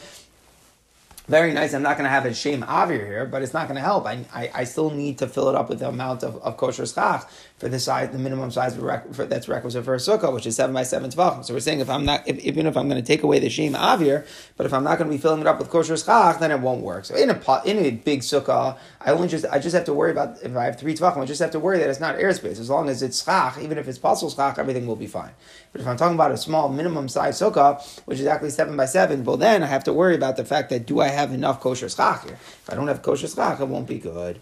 very 1.29 1.53
nice. 1.53 1.75
I'm 1.75 1.83
not 1.83 1.95
going 1.95 2.05
to 2.05 2.09
have 2.09 2.25
a 2.25 2.33
shame 2.33 2.63
avir 2.63 3.05
here, 3.05 3.25
but 3.25 3.43
it's 3.43 3.53
not 3.53 3.67
going 3.67 3.75
to 3.75 3.81
help. 3.81 4.07
I, 4.07 4.25
I, 4.33 4.51
I, 4.55 4.63
still 4.63 4.89
need 4.89 5.19
to 5.19 5.27
fill 5.27 5.47
it 5.47 5.55
up 5.55 5.69
with 5.69 5.77
the 5.77 5.87
amount 5.87 6.23
of, 6.23 6.37
of 6.37 6.57
kosher 6.57 6.87
schach 6.87 7.29
for 7.59 7.69
the 7.69 7.79
size, 7.79 8.09
the 8.09 8.17
minimum 8.17 8.49
size 8.49 8.75
for, 8.75 9.25
that's 9.25 9.47
requisite 9.47 9.85
for 9.85 9.93
a 9.93 9.97
sukkah, 9.97 10.33
which 10.33 10.47
is 10.47 10.55
seven 10.55 10.73
by 10.73 10.81
seven 10.81 11.11
tvachim. 11.11 11.45
So 11.45 11.53
we're 11.53 11.59
saying 11.59 11.81
if 11.81 11.89
I'm 11.89 12.03
not, 12.03 12.27
if, 12.27 12.39
even 12.39 12.65
if 12.65 12.75
I'm 12.75 12.89
going 12.89 12.99
to 12.99 13.05
take 13.05 13.21
away 13.21 13.37
the 13.37 13.49
shame 13.49 13.73
avir, 13.73 14.25
but 14.57 14.65
if 14.65 14.73
I'm 14.73 14.83
not 14.83 14.97
going 14.97 15.09
to 15.09 15.15
be 15.15 15.21
filling 15.21 15.41
it 15.41 15.45
up 15.45 15.59
with 15.59 15.69
kosher 15.69 15.97
schach, 15.97 16.39
then 16.39 16.49
it 16.49 16.61
won't 16.61 16.81
work. 16.81 17.05
So 17.05 17.15
in 17.15 17.29
a 17.29 17.61
in 17.63 17.77
a 17.77 17.91
big 17.91 18.21
sukkah, 18.21 18.77
I 18.99 19.11
only 19.11 19.27
just 19.27 19.45
I 19.45 19.59
just 19.59 19.75
have 19.75 19.85
to 19.85 19.93
worry 19.93 20.11
about 20.11 20.41
if 20.41 20.55
I 20.55 20.65
have 20.65 20.79
three 20.79 20.95
tvachim, 20.95 21.17
I 21.17 21.25
just 21.25 21.41
have 21.41 21.51
to 21.51 21.59
worry 21.59 21.77
that 21.77 21.89
it's 21.89 21.99
not 21.99 22.15
airspace. 22.15 22.59
As 22.59 22.71
long 22.71 22.89
as 22.89 23.03
it's 23.03 23.23
schach, 23.23 23.59
even 23.59 23.77
if 23.77 23.87
it's 23.87 23.99
pasul 23.99 24.31
schach, 24.31 24.57
everything 24.57 24.87
will 24.87 24.95
be 24.95 25.07
fine. 25.07 25.31
But 25.73 25.81
if 25.81 25.87
I'm 25.87 25.97
talking 25.97 26.15
about 26.15 26.31
a 26.31 26.37
small 26.37 26.69
minimum 26.69 27.07
size 27.07 27.39
sukkah, 27.39 27.85
which 28.05 28.19
is 28.19 28.25
actually 28.25 28.49
seven 28.49 28.75
by 28.75 28.85
seven, 28.85 29.23
well 29.23 29.37
then 29.37 29.61
I 29.61 29.67
have 29.67 29.83
to 29.83 29.93
worry 29.93 30.15
about 30.15 30.37
the 30.37 30.45
fact 30.45 30.69
that 30.71 30.87
do 30.87 31.01
I 31.01 31.09
have 31.09 31.18
enough 31.31 31.59
kosher 31.59 31.89
schach 31.89 32.23
here? 32.23 32.33
If 32.33 32.69
I 32.69 32.75
don't 32.75 32.87
have 32.87 33.01
kosher 33.01 33.27
schach, 33.27 33.59
it 33.59 33.67
won't 33.67 33.87
be 33.87 33.99
good. 33.99 34.39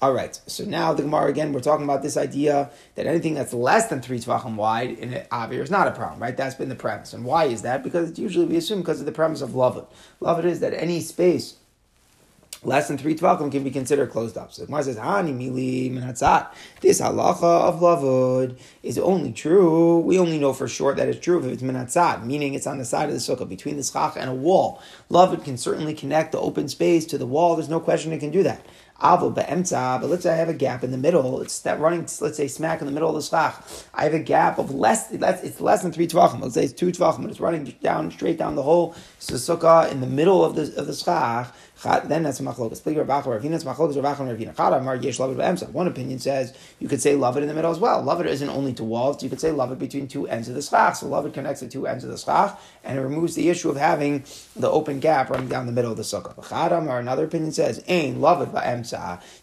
All 0.00 0.12
right, 0.12 0.40
so 0.46 0.64
now 0.64 0.92
the 0.92 1.04
Gemara 1.04 1.30
again, 1.30 1.52
we're 1.52 1.60
talking 1.60 1.84
about 1.84 2.02
this 2.02 2.16
idea 2.16 2.70
that 2.96 3.06
anything 3.06 3.34
that's 3.34 3.54
less 3.54 3.86
than 3.86 4.02
three 4.02 4.18
tvachim 4.18 4.56
wide 4.56 4.90
in 4.98 5.14
an 5.14 5.26
avir 5.30 5.62
is 5.62 5.70
not 5.70 5.86
a 5.86 5.92
problem, 5.92 6.20
right? 6.20 6.36
That's 6.36 6.56
been 6.56 6.68
the 6.68 6.74
premise. 6.74 7.12
And 7.12 7.24
why 7.24 7.44
is 7.44 7.62
that? 7.62 7.84
Because 7.84 8.10
it's 8.10 8.18
usually 8.18 8.46
we 8.46 8.56
assume 8.56 8.80
because 8.80 8.98
of 8.98 9.06
the 9.06 9.12
premise 9.12 9.42
of 9.42 9.50
lavud. 9.50 9.86
Love 10.18 10.40
it 10.40 10.44
is 10.44 10.58
that 10.58 10.74
any 10.74 11.00
space 11.00 11.54
less 12.64 12.88
than 12.88 12.98
three 12.98 13.14
tvachim 13.14 13.50
can 13.50 13.64
be 13.64 13.70
considered 13.70 14.10
closed 14.10 14.38
up. 14.38 14.52
So 14.52 14.62
the 14.62 14.66
Gemara 14.66 14.84
says, 14.84 14.96
Hani 14.96 15.34
mili 15.36 15.90
minatzat. 15.92 16.48
This 16.80 17.00
halacha 17.00 17.42
of 17.42 17.80
lavud 17.80 18.58
is 18.82 18.98
only 18.98 19.32
true. 19.32 19.98
We 19.98 20.18
only 20.18 20.38
know 20.38 20.52
for 20.52 20.68
sure 20.68 20.94
that 20.94 21.08
it's 21.08 21.20
true 21.20 21.38
if 21.38 21.44
it's 21.44 21.62
minatzat, 21.62 22.24
meaning 22.24 22.54
it's 22.54 22.66
on 22.66 22.78
the 22.78 22.84
side 22.84 23.08
of 23.08 23.14
the 23.14 23.20
sukkah 23.20 23.48
between 23.48 23.76
the 23.76 23.82
schach 23.82 24.16
and 24.16 24.30
a 24.30 24.34
wall. 24.34 24.82
Lavud 25.10 25.44
can 25.44 25.56
certainly 25.56 25.94
connect 25.94 26.32
the 26.32 26.40
open 26.40 26.68
space 26.68 27.04
to 27.06 27.18
the 27.18 27.26
wall. 27.26 27.56
There's 27.56 27.68
no 27.68 27.80
question 27.80 28.12
it 28.12 28.20
can 28.20 28.30
do 28.30 28.42
that. 28.42 28.64
But 29.02 30.04
let's 30.04 30.22
say 30.22 30.32
I 30.32 30.36
have 30.36 30.48
a 30.48 30.54
gap 30.54 30.84
in 30.84 30.92
the 30.92 30.98
middle. 30.98 31.42
It's 31.42 31.60
that 31.60 31.80
running, 31.80 32.06
let's 32.20 32.36
say, 32.36 32.46
smack 32.46 32.80
in 32.80 32.86
the 32.86 32.92
middle 32.92 33.08
of 33.08 33.16
the 33.16 33.22
schach. 33.22 33.62
I 33.92 34.04
have 34.04 34.14
a 34.14 34.20
gap 34.20 34.58
of 34.58 34.70
less, 34.72 35.10
it's 35.10 35.60
less 35.60 35.82
than 35.82 35.92
three 35.92 36.06
tvachim. 36.06 36.40
Let's 36.40 36.54
say 36.54 36.64
it's 36.64 36.72
two 36.72 36.92
tvachim, 36.92 37.22
but 37.22 37.30
it's 37.30 37.40
running 37.40 37.64
down, 37.82 38.10
straight 38.12 38.38
down 38.38 38.54
the 38.54 38.62
whole 38.62 38.94
sukkah 39.20 39.90
in 39.90 40.00
the 40.00 40.06
middle 40.06 40.44
of 40.44 40.54
the, 40.54 40.62
of 40.76 40.86
the 40.86 40.94
then 41.82 42.22
that's 42.22 42.38
a 42.38 42.44
machlokas. 42.44 42.84
One 45.72 45.86
opinion 45.88 46.18
says 46.18 46.54
you 46.78 46.88
could 46.88 47.02
say 47.02 47.14
lavud 47.14 47.42
in 47.42 47.48
the 47.48 47.54
middle 47.54 47.72
as 47.72 47.80
well. 47.80 48.04
Lavud 48.04 48.26
isn't 48.26 48.48
only 48.48 48.72
to 48.74 48.84
walls. 48.84 49.22
You 49.22 49.28
could 49.28 49.40
say 49.40 49.50
lavud 49.50 49.78
between 49.78 50.06
two 50.06 50.28
ends 50.28 50.48
of 50.48 50.54
the 50.54 50.62
schach. 50.62 50.96
So 50.96 51.06
lavud 51.08 51.34
connects 51.34 51.60
the 51.60 51.68
two 51.68 51.86
ends 51.86 52.04
of 52.04 52.10
the 52.10 52.18
schach, 52.18 52.58
and 52.84 52.98
it 52.98 53.02
removes 53.02 53.34
the 53.34 53.48
issue 53.48 53.68
of 53.68 53.76
having 53.76 54.24
the 54.54 54.70
open 54.70 55.00
gap 55.00 55.30
running 55.30 55.48
down 55.48 55.66
the 55.66 55.72
middle 55.72 55.90
of 55.90 55.96
the 55.96 56.04
sukkah. 56.04 57.00
Another 57.00 57.24
opinion 57.24 57.52
says, 57.52 57.82
"Ain 57.88 58.20
lavud 58.20 58.52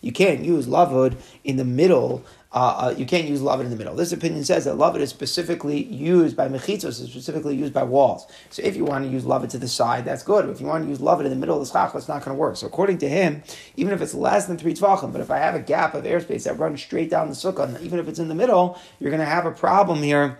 You 0.01 0.11
can't 0.11 0.43
use 0.43 0.67
lavud 0.67 1.15
in 1.43 1.57
the 1.57 1.65
middle 1.65 2.25
uh, 2.51 2.55
uh, 2.55 2.95
you 2.97 3.05
can't 3.05 3.27
use 3.27 3.41
lavud 3.41 3.61
in 3.61 3.69
the 3.69 3.75
middle. 3.75 3.95
This 3.95 4.11
opinion 4.11 4.43
says 4.43 4.65
that 4.65 4.75
lavud 4.75 4.99
is 5.01 5.11
specifically 5.11 5.83
used 5.83 6.35
by 6.35 6.47
mechitzos, 6.47 6.99
is 6.99 7.11
specifically 7.11 7.55
used 7.55 7.73
by 7.73 7.83
walls. 7.83 8.25
So 8.49 8.63
if 8.63 8.75
you 8.75 8.85
want 8.85 9.05
to 9.05 9.11
use 9.11 9.23
lavud 9.23 9.49
to 9.49 9.59
the 9.59 9.67
side, 9.67 10.03
that's 10.03 10.23
good. 10.23 10.49
If 10.49 10.59
you 10.59 10.65
want 10.65 10.83
to 10.83 10.89
use 10.89 10.97
lavud 10.97 11.25
in 11.25 11.29
the 11.29 11.35
middle 11.35 11.61
of 11.61 11.67
the 11.67 11.71
schach, 11.71 11.93
that's 11.93 12.07
not 12.07 12.25
going 12.25 12.35
to 12.35 12.39
work. 12.39 12.57
So 12.57 12.65
according 12.65 12.97
to 12.99 13.09
him, 13.09 13.43
even 13.75 13.93
if 13.93 14.01
it's 14.01 14.15
less 14.15 14.47
than 14.47 14.57
three 14.57 14.73
tvachim, 14.73 15.11
but 15.11 15.21
if 15.21 15.29
I 15.29 15.37
have 15.37 15.53
a 15.53 15.59
gap 15.59 15.93
of 15.93 16.05
airspace 16.05 16.45
that 16.45 16.57
runs 16.57 16.81
straight 16.81 17.11
down 17.11 17.29
the 17.29 17.35
sukkah, 17.35 17.79
even 17.81 17.99
if 17.99 18.07
it's 18.07 18.19
in 18.19 18.29
the 18.29 18.35
middle, 18.35 18.79
you're 18.99 19.11
going 19.11 19.19
to 19.19 19.25
have 19.25 19.45
a 19.45 19.51
problem 19.51 20.01
here. 20.01 20.39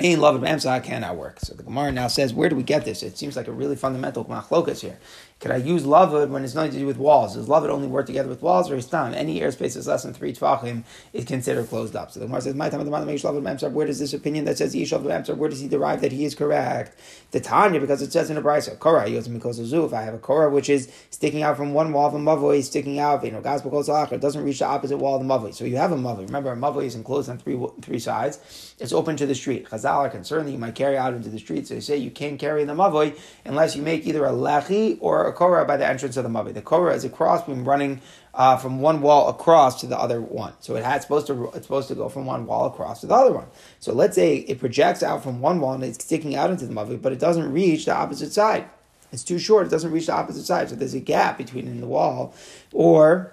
Ain't 0.00 0.20
love 0.20 0.40
of 0.40 0.84
cannot 0.84 1.16
work. 1.16 1.40
So 1.40 1.54
the 1.54 1.64
Gemara 1.64 1.90
now 1.90 2.06
says, 2.06 2.32
where 2.32 2.48
do 2.48 2.54
we 2.54 2.62
get 2.62 2.84
this? 2.84 3.02
It 3.02 3.18
seems 3.18 3.34
like 3.34 3.48
a 3.48 3.52
really 3.52 3.74
fundamental 3.74 4.24
machlokas 4.24 4.80
here. 4.80 4.96
Could 5.40 5.52
I 5.52 5.56
use 5.56 5.84
lavud 5.84 6.30
when 6.30 6.42
it's 6.42 6.56
nothing 6.56 6.72
to 6.72 6.78
do 6.80 6.86
with 6.86 6.96
walls? 6.96 7.36
Does 7.36 7.46
lavud 7.46 7.68
only 7.68 7.86
work 7.86 8.06
together 8.06 8.28
with 8.28 8.42
walls 8.42 8.68
or 8.72 8.74
is 8.74 8.86
time? 8.86 9.14
Any 9.14 9.38
airspace 9.38 9.76
is 9.76 9.86
less 9.86 10.02
than 10.02 10.12
three 10.12 10.32
tvachim 10.32 10.82
is 11.12 11.26
considered 11.26 11.68
closed 11.68 11.94
up. 11.94 12.10
So 12.10 12.18
the 12.18 12.26
Gemara 12.26 12.40
says, 12.40 12.56
"My 12.56 12.68
time 12.68 12.80
of 12.80 12.86
the 12.86 12.92
lavud 12.92 13.72
Where 13.72 13.86
does 13.86 14.00
this 14.00 14.12
opinion 14.12 14.46
that 14.46 14.58
says 14.58 14.74
yish 14.74 14.90
lavud 14.90 15.36
Where 15.36 15.48
does 15.48 15.60
he 15.60 15.68
derive 15.68 16.00
that 16.00 16.10
he 16.10 16.24
is 16.24 16.34
correct? 16.34 16.98
The 17.30 17.38
Tanya 17.38 17.78
because 17.78 18.02
it 18.02 18.12
says 18.12 18.30
in 18.30 18.36
a 18.36 18.42
brisa, 18.42 18.76
korah 18.80 19.06
mikosazu. 19.06 19.86
If 19.86 19.94
I 19.94 20.02
have 20.02 20.14
a 20.14 20.18
korah 20.18 20.50
which 20.50 20.68
is 20.68 20.90
sticking 21.10 21.44
out 21.44 21.56
from 21.56 21.72
one 21.72 21.92
wall 21.92 22.08
of 22.08 22.14
a 22.14 22.18
mavoi, 22.18 22.60
sticking 22.64 22.98
out, 22.98 23.24
you 23.24 23.30
know, 23.30 23.40
gospel 23.40 23.70
goes 23.70 23.88
it 23.88 24.20
doesn't 24.20 24.42
reach 24.42 24.58
the 24.58 24.66
opposite 24.66 24.98
wall 24.98 25.20
of 25.20 25.26
the 25.26 25.32
mavoi. 25.32 25.54
So 25.54 25.64
you 25.64 25.76
have 25.76 25.92
a 25.92 25.96
mavoi. 25.96 26.26
Remember, 26.26 26.50
a 26.50 26.56
mavoi 26.56 26.86
is 26.86 26.96
enclosed 26.96 27.30
on 27.30 27.38
three 27.38 27.56
three 27.80 28.00
sides. 28.00 28.74
It's 28.80 28.92
open 28.92 29.16
to 29.16 29.26
the 29.26 29.36
street. 29.36 29.68
Chazal 29.68 29.98
are 29.98 30.10
concerned 30.10 30.48
that 30.48 30.52
you 30.52 30.58
might 30.58 30.74
carry 30.74 30.96
out 30.96 31.14
into 31.14 31.28
the 31.28 31.38
street. 31.38 31.68
So 31.68 31.74
they 31.74 31.80
say 31.80 31.96
you 31.96 32.10
can't 32.10 32.40
carry 32.40 32.64
the 32.64 32.74
mavoi 32.74 33.16
unless 33.44 33.76
you 33.76 33.82
make 33.82 34.04
either 34.04 34.24
a 34.24 34.32
lechi 34.32 34.98
or 35.00 35.27
a 35.28 35.32
korah 35.32 35.64
by 35.64 35.76
the 35.76 35.86
entrance 35.86 36.16
of 36.16 36.24
the 36.24 36.30
mavoi. 36.30 36.54
The 36.54 36.62
korah 36.62 36.94
is 36.94 37.04
a 37.04 37.08
crossbeam 37.08 37.64
running 37.64 38.00
uh, 38.34 38.56
from 38.56 38.80
one 38.80 39.00
wall 39.00 39.28
across 39.28 39.80
to 39.80 39.86
the 39.86 39.98
other 39.98 40.20
one. 40.20 40.52
So 40.60 40.76
it 40.76 40.84
had 40.84 41.02
supposed 41.02 41.26
to 41.28 41.50
it's 41.54 41.66
supposed 41.66 41.88
to 41.88 41.94
go 41.94 42.08
from 42.08 42.26
one 42.26 42.46
wall 42.46 42.66
across 42.66 43.00
to 43.02 43.06
the 43.06 43.14
other 43.14 43.32
one. 43.32 43.46
So 43.80 43.92
let's 43.92 44.14
say 44.14 44.36
it 44.36 44.58
projects 44.58 45.02
out 45.02 45.22
from 45.22 45.40
one 45.40 45.60
wall 45.60 45.74
and 45.74 45.84
it's 45.84 46.04
sticking 46.04 46.34
out 46.36 46.50
into 46.50 46.66
the 46.66 46.74
mavoi, 46.74 47.00
but 47.00 47.12
it 47.12 47.18
doesn't 47.18 47.52
reach 47.52 47.84
the 47.84 47.94
opposite 47.94 48.32
side. 48.32 48.68
It's 49.12 49.24
too 49.24 49.38
short. 49.38 49.66
It 49.66 49.70
doesn't 49.70 49.90
reach 49.90 50.06
the 50.06 50.14
opposite 50.14 50.44
side. 50.44 50.68
So 50.68 50.76
there's 50.76 50.94
a 50.94 51.00
gap 51.00 51.38
between 51.38 51.66
in 51.66 51.80
the 51.80 51.86
wall, 51.86 52.34
or 52.72 53.32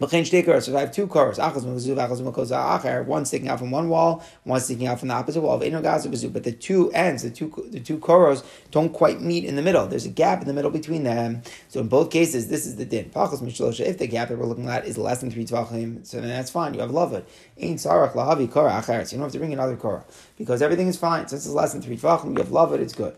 B'chein 0.00 0.22
shtei. 0.22 0.62
So 0.62 0.70
if 0.70 0.76
I 0.76 0.80
have 0.80 0.92
two 0.92 1.08
koros, 1.08 1.38
achos 1.38 1.64
mekazuv, 1.64 1.96
achos 1.96 2.22
mekoza 2.22 2.80
acher, 2.80 3.04
one 3.04 3.24
sticking 3.24 3.48
out 3.48 3.58
from 3.58 3.72
one 3.72 3.88
wall, 3.88 4.22
one 4.44 4.60
sticking 4.60 4.86
out 4.86 5.00
from 5.00 5.08
the 5.08 5.14
opposite 5.14 5.40
wall 5.40 5.56
of 5.56 5.62
eno 5.62 5.82
gazu 5.82 6.06
bezu. 6.06 6.32
But 6.32 6.44
the 6.44 6.52
two 6.52 6.92
ends, 6.92 7.24
the 7.24 7.30
two 7.30 7.52
the 7.70 7.80
two 7.80 7.98
koros, 7.98 8.44
don't 8.70 8.92
quite 8.92 9.20
meet 9.20 9.44
in 9.44 9.56
the 9.56 9.62
middle. 9.62 9.88
There's 9.88 10.06
a 10.06 10.10
gap 10.10 10.40
in 10.40 10.46
the 10.46 10.54
middle 10.54 10.70
between 10.70 11.02
them. 11.02 11.42
So 11.66 11.80
in 11.80 11.88
both 11.88 12.12
cases, 12.12 12.48
this 12.48 12.64
is 12.64 12.76
the 12.76 12.84
din. 12.84 13.10
Mishlosha. 13.10 13.80
If 13.80 13.98
the 13.98 14.06
gap 14.06 14.28
that 14.28 14.38
we're 14.38 14.46
looking 14.46 14.68
at 14.68 14.86
is 14.86 14.96
less 14.96 15.20
than 15.20 15.32
three 15.32 15.44
tvachim, 15.44 16.06
so 16.06 16.20
then 16.20 16.28
that's 16.28 16.50
fine. 16.50 16.74
You 16.74 16.80
have 16.80 16.90
lavud. 16.90 17.24
Ain't 17.58 17.80
sarach 17.80 18.12
lahavi 18.12 18.48
kora 18.50 18.70
acheres. 18.70 19.10
You 19.10 19.18
don't 19.18 19.24
have 19.24 19.32
to 19.32 19.38
bring 19.38 19.52
another 19.52 19.76
kora 19.76 20.04
because 20.36 20.62
everything 20.62 20.86
is 20.86 20.96
fine. 20.96 21.26
Since 21.26 21.44
it's 21.44 21.54
less 21.54 21.72
than 21.72 21.82
three 21.82 21.96
tvachim, 21.96 22.36
you 22.36 22.38
have 22.38 22.48
lavud. 22.48 22.78
It's 22.78 22.94
good. 22.94 23.16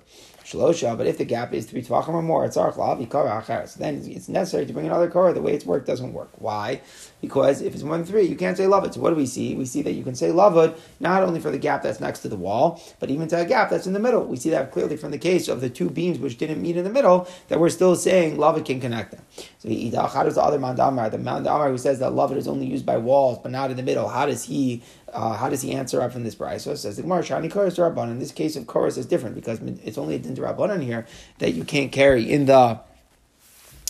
Shlosha, 0.50 0.96
but 0.96 1.06
if 1.06 1.18
the 1.18 1.24
gap 1.24 1.52
is 1.52 1.66
three 1.66 1.82
tvachim 1.82 2.08
or 2.08 2.22
more, 2.22 2.44
it's 2.44 2.56
arch 2.56 2.74
lavi 2.74 3.08
kara. 3.10 3.44
Then 3.78 4.02
it's 4.06 4.28
necessary 4.28 4.66
to 4.66 4.72
bring 4.72 4.86
another 4.86 5.08
kara. 5.08 5.32
The 5.32 5.40
way 5.40 5.54
it's 5.54 5.64
worked 5.64 5.86
doesn't 5.86 6.12
work. 6.12 6.30
Why? 6.38 6.80
Because 7.20 7.62
if 7.62 7.74
it's 7.74 7.82
one 7.82 8.04
three, 8.04 8.24
you 8.24 8.36
can't 8.36 8.56
say 8.56 8.64
lavud. 8.64 8.94
So 8.94 9.00
what 9.00 9.10
do 9.10 9.16
we 9.16 9.26
see? 9.26 9.54
We 9.54 9.64
see 9.64 9.82
that 9.82 9.92
you 9.92 10.02
can 10.02 10.14
say 10.14 10.28
lavud 10.28 10.76
not 10.98 11.22
only 11.22 11.40
for 11.40 11.50
the 11.50 11.58
gap 11.58 11.82
that's 11.82 12.00
next 12.00 12.20
to 12.20 12.28
the 12.28 12.36
wall, 12.36 12.82
but 12.98 13.10
even 13.10 13.28
to 13.28 13.40
a 13.40 13.44
gap 13.44 13.70
that's 13.70 13.86
in 13.86 13.92
the 13.92 14.00
middle. 14.00 14.24
We 14.24 14.36
see 14.36 14.50
that 14.50 14.72
clearly 14.72 14.96
from 14.96 15.10
the 15.10 15.18
case 15.18 15.48
of 15.48 15.60
the 15.60 15.70
two 15.70 15.90
beams 15.90 16.18
which 16.18 16.38
didn't 16.38 16.60
meet 16.60 16.76
in 16.76 16.84
the 16.84 16.90
middle, 16.90 17.28
that 17.48 17.60
we're 17.60 17.68
still 17.68 17.94
saying 17.94 18.36
lavud 18.36 18.64
can 18.64 18.80
connect 18.80 19.12
them. 19.12 19.24
So 19.58 19.68
how 20.08 20.24
does 20.24 20.34
the 20.34 20.42
other 20.42 20.58
mandamar, 20.58 21.10
the 21.10 21.18
mandamar 21.18 21.70
who 21.70 21.78
says 21.78 21.98
that 22.00 22.12
lavud 22.12 22.36
is 22.36 22.48
only 22.48 22.66
used 22.66 22.86
by 22.86 22.96
walls 22.96 23.38
but 23.42 23.52
not 23.52 23.70
in 23.70 23.76
the 23.76 23.82
middle, 23.82 24.08
how 24.08 24.26
does 24.26 24.44
he 24.44 24.82
uh, 25.12 25.36
how 25.36 25.48
does 25.48 25.62
he 25.62 25.72
answer 25.72 26.00
up 26.00 26.12
from 26.12 26.24
this 26.24 26.34
it 26.34 26.60
says 26.60 26.96
the 26.96 27.02
Gemara, 27.02 27.22
Shani 27.22 27.50
Koros. 27.50 28.10
In 28.10 28.18
this 28.18 28.32
case 28.32 28.56
of 28.56 28.64
Koros 28.64 28.96
is 28.98 29.06
different 29.06 29.34
because 29.34 29.60
it's 29.84 29.98
only 29.98 30.14
a 30.14 30.18
din 30.18 30.36
Rabbanan 30.36 30.82
here 30.82 31.06
that 31.38 31.52
you 31.52 31.64
can't 31.64 31.92
carry 31.92 32.30
in 32.30 32.46
the 32.46 32.80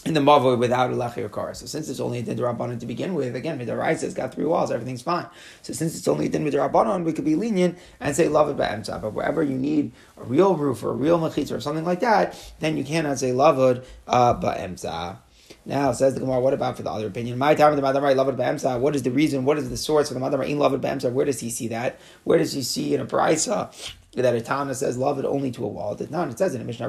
in 0.06 0.14
the 0.14 0.20
mavoi 0.20 0.58
without 0.58 0.90
a 0.90 0.94
lachi 0.94 1.28
or. 1.28 1.54
So 1.54 1.66
since 1.66 1.90
it's 1.90 2.00
only 2.00 2.20
a 2.20 2.22
din 2.22 2.38
rabbanon 2.38 2.80
to 2.80 2.86
begin 2.86 3.14
with, 3.14 3.36
again, 3.36 3.58
midaraisa 3.58 4.02
has 4.02 4.14
got 4.14 4.34
three 4.34 4.46
walls, 4.46 4.70
everything's 4.70 5.02
fine. 5.02 5.26
So 5.60 5.74
since 5.74 5.96
it's 5.96 6.08
only 6.08 6.26
a 6.26 6.28
din 6.30 6.44
rabbanon, 6.44 7.04
we 7.04 7.12
could 7.12 7.24
be 7.24 7.34
lenient 7.34 7.78
and 8.00 8.16
say 8.16 8.28
love 8.28 8.48
it 8.48 8.56
ba'emsa. 8.56 9.00
But 9.02 9.12
wherever 9.12 9.42
you 9.42 9.58
need 9.58 9.92
a 10.16 10.24
real 10.24 10.56
roof 10.56 10.82
or 10.82 10.90
a 10.90 10.94
real 10.94 11.18
mechitza 11.18 11.52
or 11.52 11.60
something 11.60 11.84
like 11.84 12.00
that, 12.00 12.34
then 12.60 12.78
you 12.78 12.84
cannot 12.84 13.18
say 13.18 13.32
lavud 13.32 13.84
uh, 14.06 14.34
ba'emsa. 14.40 15.18
Now 15.66 15.92
says 15.92 16.14
the 16.14 16.20
Gemara, 16.20 16.40
what 16.40 16.54
about 16.54 16.76
for 16.76 16.82
the 16.82 16.90
other 16.90 17.06
opinion? 17.06 17.36
My 17.38 17.54
time 17.54 17.76
the 17.76 17.82
Madamar 17.82 18.14
Lavud 18.14 18.36
Ba'emsa. 18.36 18.80
What 18.80 18.96
is 18.96 19.02
the 19.02 19.10
reason? 19.10 19.44
What 19.44 19.58
is 19.58 19.68
the 19.68 19.76
source 19.76 20.08
for 20.08 20.14
the 20.14 20.20
Madamar 20.20 20.46
in 20.46 20.58
Lavud 20.58 20.80
Ba'emsa? 20.80 21.12
Where 21.12 21.26
does 21.26 21.40
he 21.40 21.50
see 21.50 21.68
that? 21.68 22.00
Where 22.24 22.38
does 22.38 22.52
he 22.52 22.62
see 22.62 22.94
in 22.94 23.00
a 23.00 23.06
Brisa 23.06 23.72
that 24.14 24.34
a 24.34 24.40
Tana 24.40 24.74
says 24.74 24.96
lavud 24.96 25.24
only 25.24 25.50
to 25.52 25.64
a 25.64 25.68
wall? 25.68 25.94
It 25.94 26.10
not. 26.10 26.30
It 26.30 26.38
says 26.38 26.54
in 26.54 26.60
a 26.60 26.64
Mishnah 26.64 26.88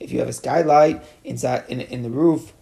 if 0.00 0.12
you 0.12 0.18
have 0.18 0.28
a 0.28 0.32
skylight 0.32 1.02
inside 1.24 1.64
in, 1.68 1.80
in 1.80 2.02
the 2.02 2.10
roof 2.10 2.52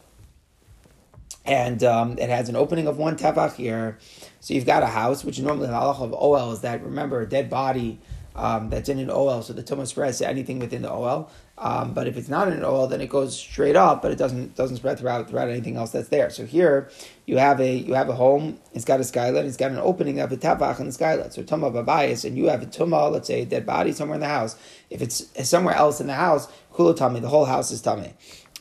and 1.44 1.82
um, 1.82 2.18
it 2.18 2.28
has 2.28 2.48
an 2.48 2.56
opening 2.56 2.86
of 2.86 2.96
one 2.96 3.16
tefach 3.16 3.54
here. 3.54 3.98
So 4.40 4.54
you've 4.54 4.66
got 4.66 4.82
a 4.82 4.86
house, 4.86 5.24
which 5.24 5.40
normally 5.40 5.66
the 5.66 5.72
halach 5.72 6.00
of 6.00 6.12
OL 6.12 6.52
is 6.52 6.60
that 6.60 6.82
remember 6.82 7.20
a 7.20 7.28
dead 7.28 7.50
body 7.50 7.98
um, 8.36 8.70
that's 8.70 8.88
in 8.88 8.98
an 8.98 9.10
OL, 9.10 9.42
so 9.42 9.52
the 9.52 9.62
tumah 9.62 9.86
spreads 9.86 10.18
to 10.18 10.28
anything 10.28 10.58
within 10.58 10.82
the 10.82 10.90
OL. 10.90 11.30
Um, 11.60 11.92
but 11.92 12.08
if 12.08 12.16
it's 12.16 12.30
not 12.30 12.48
in 12.48 12.54
an 12.54 12.64
OL, 12.64 12.86
then 12.86 13.02
it 13.02 13.10
goes 13.10 13.38
straight 13.38 13.76
up, 13.76 14.00
but 14.00 14.10
it 14.10 14.16
doesn't 14.16 14.56
doesn't 14.56 14.78
spread 14.78 14.98
throughout 14.98 15.28
throughout 15.28 15.50
anything 15.50 15.76
else 15.76 15.90
that's 15.90 16.08
there. 16.08 16.30
So 16.30 16.46
here 16.46 16.88
you 17.26 17.36
have 17.36 17.60
a 17.60 17.76
you 17.76 17.92
have 17.92 18.08
a 18.08 18.14
home. 18.14 18.58
It's 18.72 18.86
got 18.86 18.98
a 18.98 19.04
skylight. 19.04 19.44
It's 19.44 19.58
got 19.58 19.70
an 19.70 19.76
opening 19.76 20.20
of 20.20 20.32
a 20.32 20.38
tavach 20.38 20.80
in 20.80 20.86
the 20.86 20.92
skylight. 20.92 21.34
So 21.34 21.42
tumah 21.42 21.70
babayis, 21.70 22.24
and 22.24 22.38
you 22.38 22.46
have 22.46 22.62
a 22.62 22.66
tumah. 22.66 23.12
Let's 23.12 23.26
say 23.26 23.42
a 23.42 23.44
dead 23.44 23.66
body 23.66 23.92
somewhere 23.92 24.14
in 24.14 24.22
the 24.22 24.28
house. 24.28 24.56
If 24.88 25.02
it's 25.02 25.28
somewhere 25.46 25.74
else 25.74 26.00
in 26.00 26.06
the 26.06 26.14
house, 26.14 26.48
kulo 26.72 26.96
tummy, 26.96 27.20
the 27.20 27.28
whole 27.28 27.44
house 27.44 27.70
is 27.70 27.82
tummy. 27.82 28.14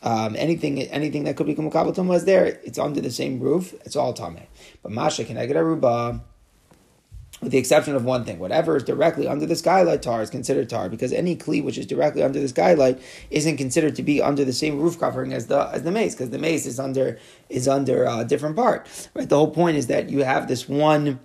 Um, 0.03 0.35
anything 0.37 0.81
anything 0.81 1.23
that 1.23 1.37
could 1.37 1.47
be 1.47 1.55
kumukabel 1.55 1.95
tumah 1.95 2.15
is 2.15 2.25
there. 2.25 2.45
It's 2.65 2.77
under 2.77 2.99
the 2.99 3.11
same 3.11 3.39
roof. 3.39 3.73
It's 3.85 3.95
all 3.95 4.11
tummy. 4.11 4.49
But 4.83 4.91
masha 4.91 5.23
can 5.23 5.37
I 5.37 5.45
get 5.45 5.55
a 5.55 5.61
aruba 5.61 6.19
with 7.41 7.51
the 7.51 7.58
exception 7.58 7.96
of 7.96 8.03
one 8.03 8.25
thing. 8.25 8.39
Whatever 8.39 8.75
is 8.75 8.84
directly 8.84 9.27
under 9.27 9.46
the 9.46 9.55
skylight 9.55 10.01
tar 10.01 10.22
is 10.22 10.29
considered 10.29 10.69
tar 10.69 10.89
because 10.89 11.13
any 11.13 11.36
kli 11.36 11.63
which 11.63 11.77
is 11.77 11.86
directly 11.86 12.24
under 12.24 12.39
the 12.39 12.48
skylight 12.48 13.01
isn't 13.29 13.58
considered 13.58 13.96
to 13.96 14.03
be 14.03 14.22
under 14.22 14.43
the 14.43 14.53
same 14.53 14.79
roof 14.79 15.00
covering 15.00 15.34
as 15.34 15.48
the 15.48 15.60
as 15.74 15.84
the 15.84 15.91
mace 15.91 16.15
because 16.15 16.29
the 16.29 16.39
mace 16.39 16.65
is 16.65 16.79
under 16.79 17.17
is 17.50 17.67
under 17.67 18.05
a 18.05 18.25
different 18.25 18.55
part. 18.55 18.88
Right. 19.13 19.27
The 19.27 19.38
whole 19.38 19.51
point 19.51 19.77
is 19.77 19.88
that 19.88 20.10
you 20.10 20.24
have 20.24 20.48
this 20.48 20.67
one. 20.67 21.19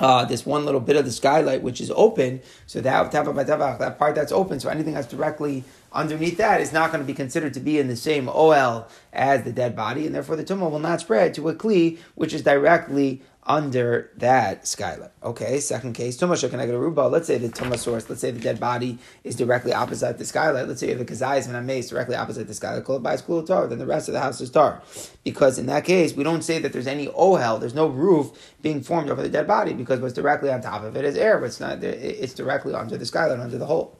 Uh, 0.00 0.24
this 0.24 0.44
one 0.44 0.64
little 0.64 0.80
bit 0.80 0.96
of 0.96 1.04
the 1.04 1.12
skylight 1.12 1.62
which 1.62 1.80
is 1.80 1.88
open, 1.94 2.40
so 2.66 2.80
that 2.80 3.12
that 3.12 3.96
part 3.96 4.16
that's 4.16 4.32
open, 4.32 4.58
so 4.58 4.68
anything 4.68 4.92
that's 4.92 5.06
directly 5.06 5.62
underneath 5.92 6.36
that 6.36 6.60
is 6.60 6.72
not 6.72 6.90
going 6.90 7.00
to 7.00 7.06
be 7.06 7.14
considered 7.14 7.54
to 7.54 7.60
be 7.60 7.78
in 7.78 7.86
the 7.86 7.94
same 7.94 8.28
OL 8.28 8.88
as 9.12 9.44
the 9.44 9.52
dead 9.52 9.76
body, 9.76 10.04
and 10.04 10.12
therefore 10.12 10.34
the 10.34 10.42
tumah 10.42 10.68
will 10.68 10.80
not 10.80 11.00
spread 11.00 11.32
to 11.34 11.48
a 11.48 11.54
kli 11.54 11.96
which 12.16 12.34
is 12.34 12.42
directly 12.42 13.22
under 13.46 14.10
that 14.16 14.66
skylight. 14.66 15.10
Okay, 15.22 15.60
second 15.60 15.92
case, 15.92 16.16
Tumah 16.16 16.32
Shekaneged 16.32 16.78
Ruba. 16.78 17.02
Let's 17.02 17.26
say 17.26 17.38
the 17.38 17.48
Tumah 17.48 17.78
source, 17.78 18.08
let's 18.08 18.20
say 18.20 18.30
the 18.30 18.40
dead 18.40 18.58
body 18.58 18.98
is 19.22 19.36
directly 19.36 19.72
opposite 19.72 20.18
the 20.18 20.24
skylight. 20.24 20.66
Let's 20.66 20.80
say 20.80 20.88
you 20.88 20.92
have 20.96 21.02
a 21.02 21.04
Kazayas 21.04 21.46
and 21.46 21.56
a 21.56 21.60
mace 21.60 21.90
directly 21.90 22.16
opposite 22.16 22.46
the 22.46 22.54
skylight, 22.54 22.84
called 22.84 23.02
by 23.02 23.16
school 23.16 23.42
tar, 23.42 23.66
then 23.66 23.78
the 23.78 23.86
rest 23.86 24.08
of 24.08 24.14
the 24.14 24.20
house 24.20 24.40
is 24.40 24.50
tar. 24.50 24.82
Because 25.24 25.58
in 25.58 25.66
that 25.66 25.84
case, 25.84 26.14
we 26.14 26.24
don't 26.24 26.42
say 26.42 26.58
that 26.58 26.72
there's 26.72 26.86
any 26.86 27.08
ohel, 27.08 27.60
there's 27.60 27.74
no 27.74 27.86
roof 27.86 28.52
being 28.62 28.82
formed 28.82 29.10
over 29.10 29.22
the 29.22 29.28
dead 29.28 29.46
body 29.46 29.74
because 29.74 30.00
what's 30.00 30.14
directly 30.14 30.50
on 30.50 30.62
top 30.62 30.82
of 30.82 30.96
it 30.96 31.04
is 31.04 31.16
air, 31.16 31.38
but 31.38 31.46
it's 31.46 31.60
not, 31.60 31.82
it's 31.84 32.34
directly 32.34 32.74
under 32.74 32.96
the 32.96 33.06
skylight, 33.06 33.40
under 33.40 33.58
the 33.58 33.66
hole. 33.66 33.98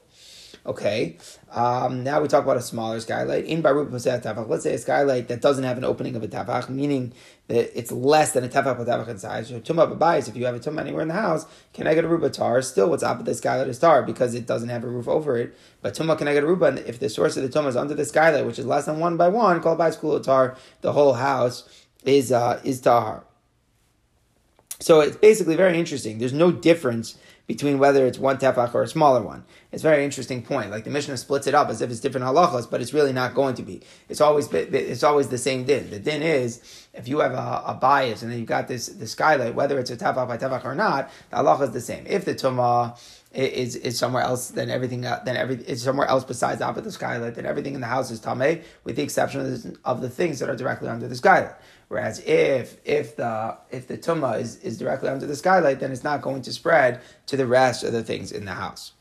Okay. 0.66 1.18
Um, 1.52 2.04
now 2.04 2.22
we 2.22 2.28
talk 2.28 2.42
about 2.42 2.56
a 2.56 2.62
smaller 2.62 2.98
skylight. 2.98 3.44
In 3.44 3.60
Baruch 3.60 3.90
Tafach, 3.90 4.48
let's 4.48 4.62
say 4.62 4.72
a 4.72 4.78
skylight 4.78 5.28
that 5.28 5.42
doesn't 5.42 5.64
have 5.64 5.76
an 5.76 5.84
opening 5.84 6.16
of 6.16 6.22
a 6.22 6.28
tafach, 6.28 6.70
meaning 6.70 7.12
that 7.48 7.78
it's 7.78 7.92
less 7.92 8.32
than 8.32 8.44
a 8.44 8.48
tefach 8.48 8.78
tafach 8.86 9.08
in 9.08 9.18
size. 9.18 9.48
So 9.48 9.60
tumah 9.60 10.28
if 10.28 10.34
you 10.34 10.46
have 10.46 10.54
a 10.54 10.58
tumah 10.58 10.80
anywhere 10.80 11.02
in 11.02 11.08
the 11.08 11.14
house, 11.14 11.44
can 11.74 11.86
I 11.86 11.92
get 11.94 12.04
a 12.04 12.08
ruba 12.08 12.30
tar? 12.30 12.62
Still, 12.62 12.88
what's 12.88 13.02
up 13.02 13.18
with 13.18 13.26
the 13.26 13.34
skylight 13.34 13.68
is 13.68 13.78
tar 13.78 14.02
because 14.02 14.34
it 14.34 14.46
doesn't 14.46 14.70
have 14.70 14.84
a 14.84 14.88
roof 14.88 15.06
over 15.06 15.36
it. 15.36 15.54
But 15.82 15.94
tumah 15.94 16.16
can 16.16 16.28
I 16.28 16.32
get 16.32 16.44
a 16.44 16.46
ruba? 16.46 16.82
if 16.88 16.98
the 16.98 17.10
source 17.10 17.36
of 17.36 17.42
the 17.42 17.50
tumah 17.50 17.68
is 17.68 17.76
under 17.76 17.94
the 17.94 18.06
skylight, 18.06 18.46
which 18.46 18.58
is 18.58 18.64
less 18.64 18.86
than 18.86 18.98
one 18.98 19.18
by 19.18 19.28
one, 19.28 19.60
called 19.60 19.76
by 19.76 19.90
school 19.90 20.18
tar, 20.20 20.56
the 20.80 20.92
whole 20.92 21.12
house 21.12 21.68
is 22.04 22.32
uh, 22.32 22.60
is 22.64 22.80
tahar. 22.80 23.24
So 24.80 25.00
it's 25.00 25.16
basically 25.16 25.56
very 25.56 25.78
interesting. 25.78 26.18
There's 26.18 26.32
no 26.32 26.50
difference 26.50 27.18
between 27.46 27.78
whether 27.78 28.06
it's 28.06 28.18
one 28.18 28.38
tefach 28.38 28.74
or 28.74 28.82
a 28.82 28.88
smaller 28.88 29.22
one. 29.22 29.44
It's 29.70 29.82
a 29.82 29.88
very 29.88 30.04
interesting 30.04 30.42
point. 30.42 30.70
Like 30.70 30.84
the 30.84 30.90
Mishnah 30.90 31.16
splits 31.16 31.46
it 31.46 31.54
up 31.54 31.68
as 31.68 31.82
if 31.82 31.90
it's 31.90 32.00
different 32.00 32.26
halachas, 32.26 32.70
but 32.70 32.80
it's 32.80 32.94
really 32.94 33.12
not 33.12 33.34
going 33.34 33.54
to 33.56 33.62
be. 33.62 33.82
It's 34.08 34.20
always 34.20 34.52
it's 34.52 35.02
always 35.02 35.28
the 35.28 35.38
same 35.38 35.64
din. 35.64 35.90
The 35.90 35.98
din 35.98 36.22
is 36.22 36.86
if 36.94 37.06
you 37.06 37.20
have 37.20 37.32
a, 37.32 37.62
a 37.66 37.78
bias 37.80 38.22
and 38.22 38.30
then 38.30 38.38
you've 38.38 38.48
got 38.48 38.68
this 38.68 38.86
the 38.86 39.06
skylight, 39.06 39.54
whether 39.54 39.78
it's 39.78 39.90
a 39.90 39.96
tefach 39.96 40.26
by 40.26 40.38
tefach 40.38 40.64
or 40.64 40.74
not, 40.74 41.10
the 41.30 41.36
halacha 41.36 41.62
is 41.62 41.70
the 41.72 41.80
same. 41.80 42.06
If 42.06 42.24
the 42.24 42.34
tumah 42.34 42.98
is 43.34 43.74
is 43.76 43.98
somewhere 43.98 44.22
else 44.22 44.50
then 44.50 44.70
everything 44.70 45.04
uh, 45.04 45.20
then 45.24 45.36
every 45.36 45.56
it's 45.56 45.82
somewhere 45.82 46.06
else 46.06 46.24
besides 46.24 46.60
the 46.60 46.80
the 46.80 46.92
skylight 46.92 47.34
then 47.34 47.46
everything 47.46 47.74
in 47.74 47.80
the 47.80 47.86
house 47.86 48.10
is 48.12 48.20
tameh 48.20 48.62
with 48.84 48.94
the 48.94 49.02
exception 49.02 49.40
of 49.40 49.62
the, 49.62 49.76
of 49.84 50.00
the 50.00 50.08
things 50.08 50.38
that 50.38 50.48
are 50.48 50.54
directly 50.54 50.88
under 50.88 51.08
the 51.08 51.16
skylight. 51.16 51.54
Whereas 51.88 52.20
if 52.20 52.78
if 52.84 53.16
the 53.16 53.56
if 53.70 53.86
the 53.86 53.98
tumah 53.98 54.40
is, 54.40 54.56
is 54.56 54.78
directly 54.78 55.08
under 55.08 55.26
the 55.26 55.36
skylight, 55.36 55.80
then 55.80 55.92
it's 55.92 56.04
not 56.04 56.22
going 56.22 56.42
to 56.42 56.52
spread 56.52 57.00
to 57.26 57.36
the 57.36 57.46
rest 57.46 57.84
of 57.84 57.92
the 57.92 58.02
things 58.02 58.32
in 58.32 58.44
the 58.44 58.52
house. 58.52 58.92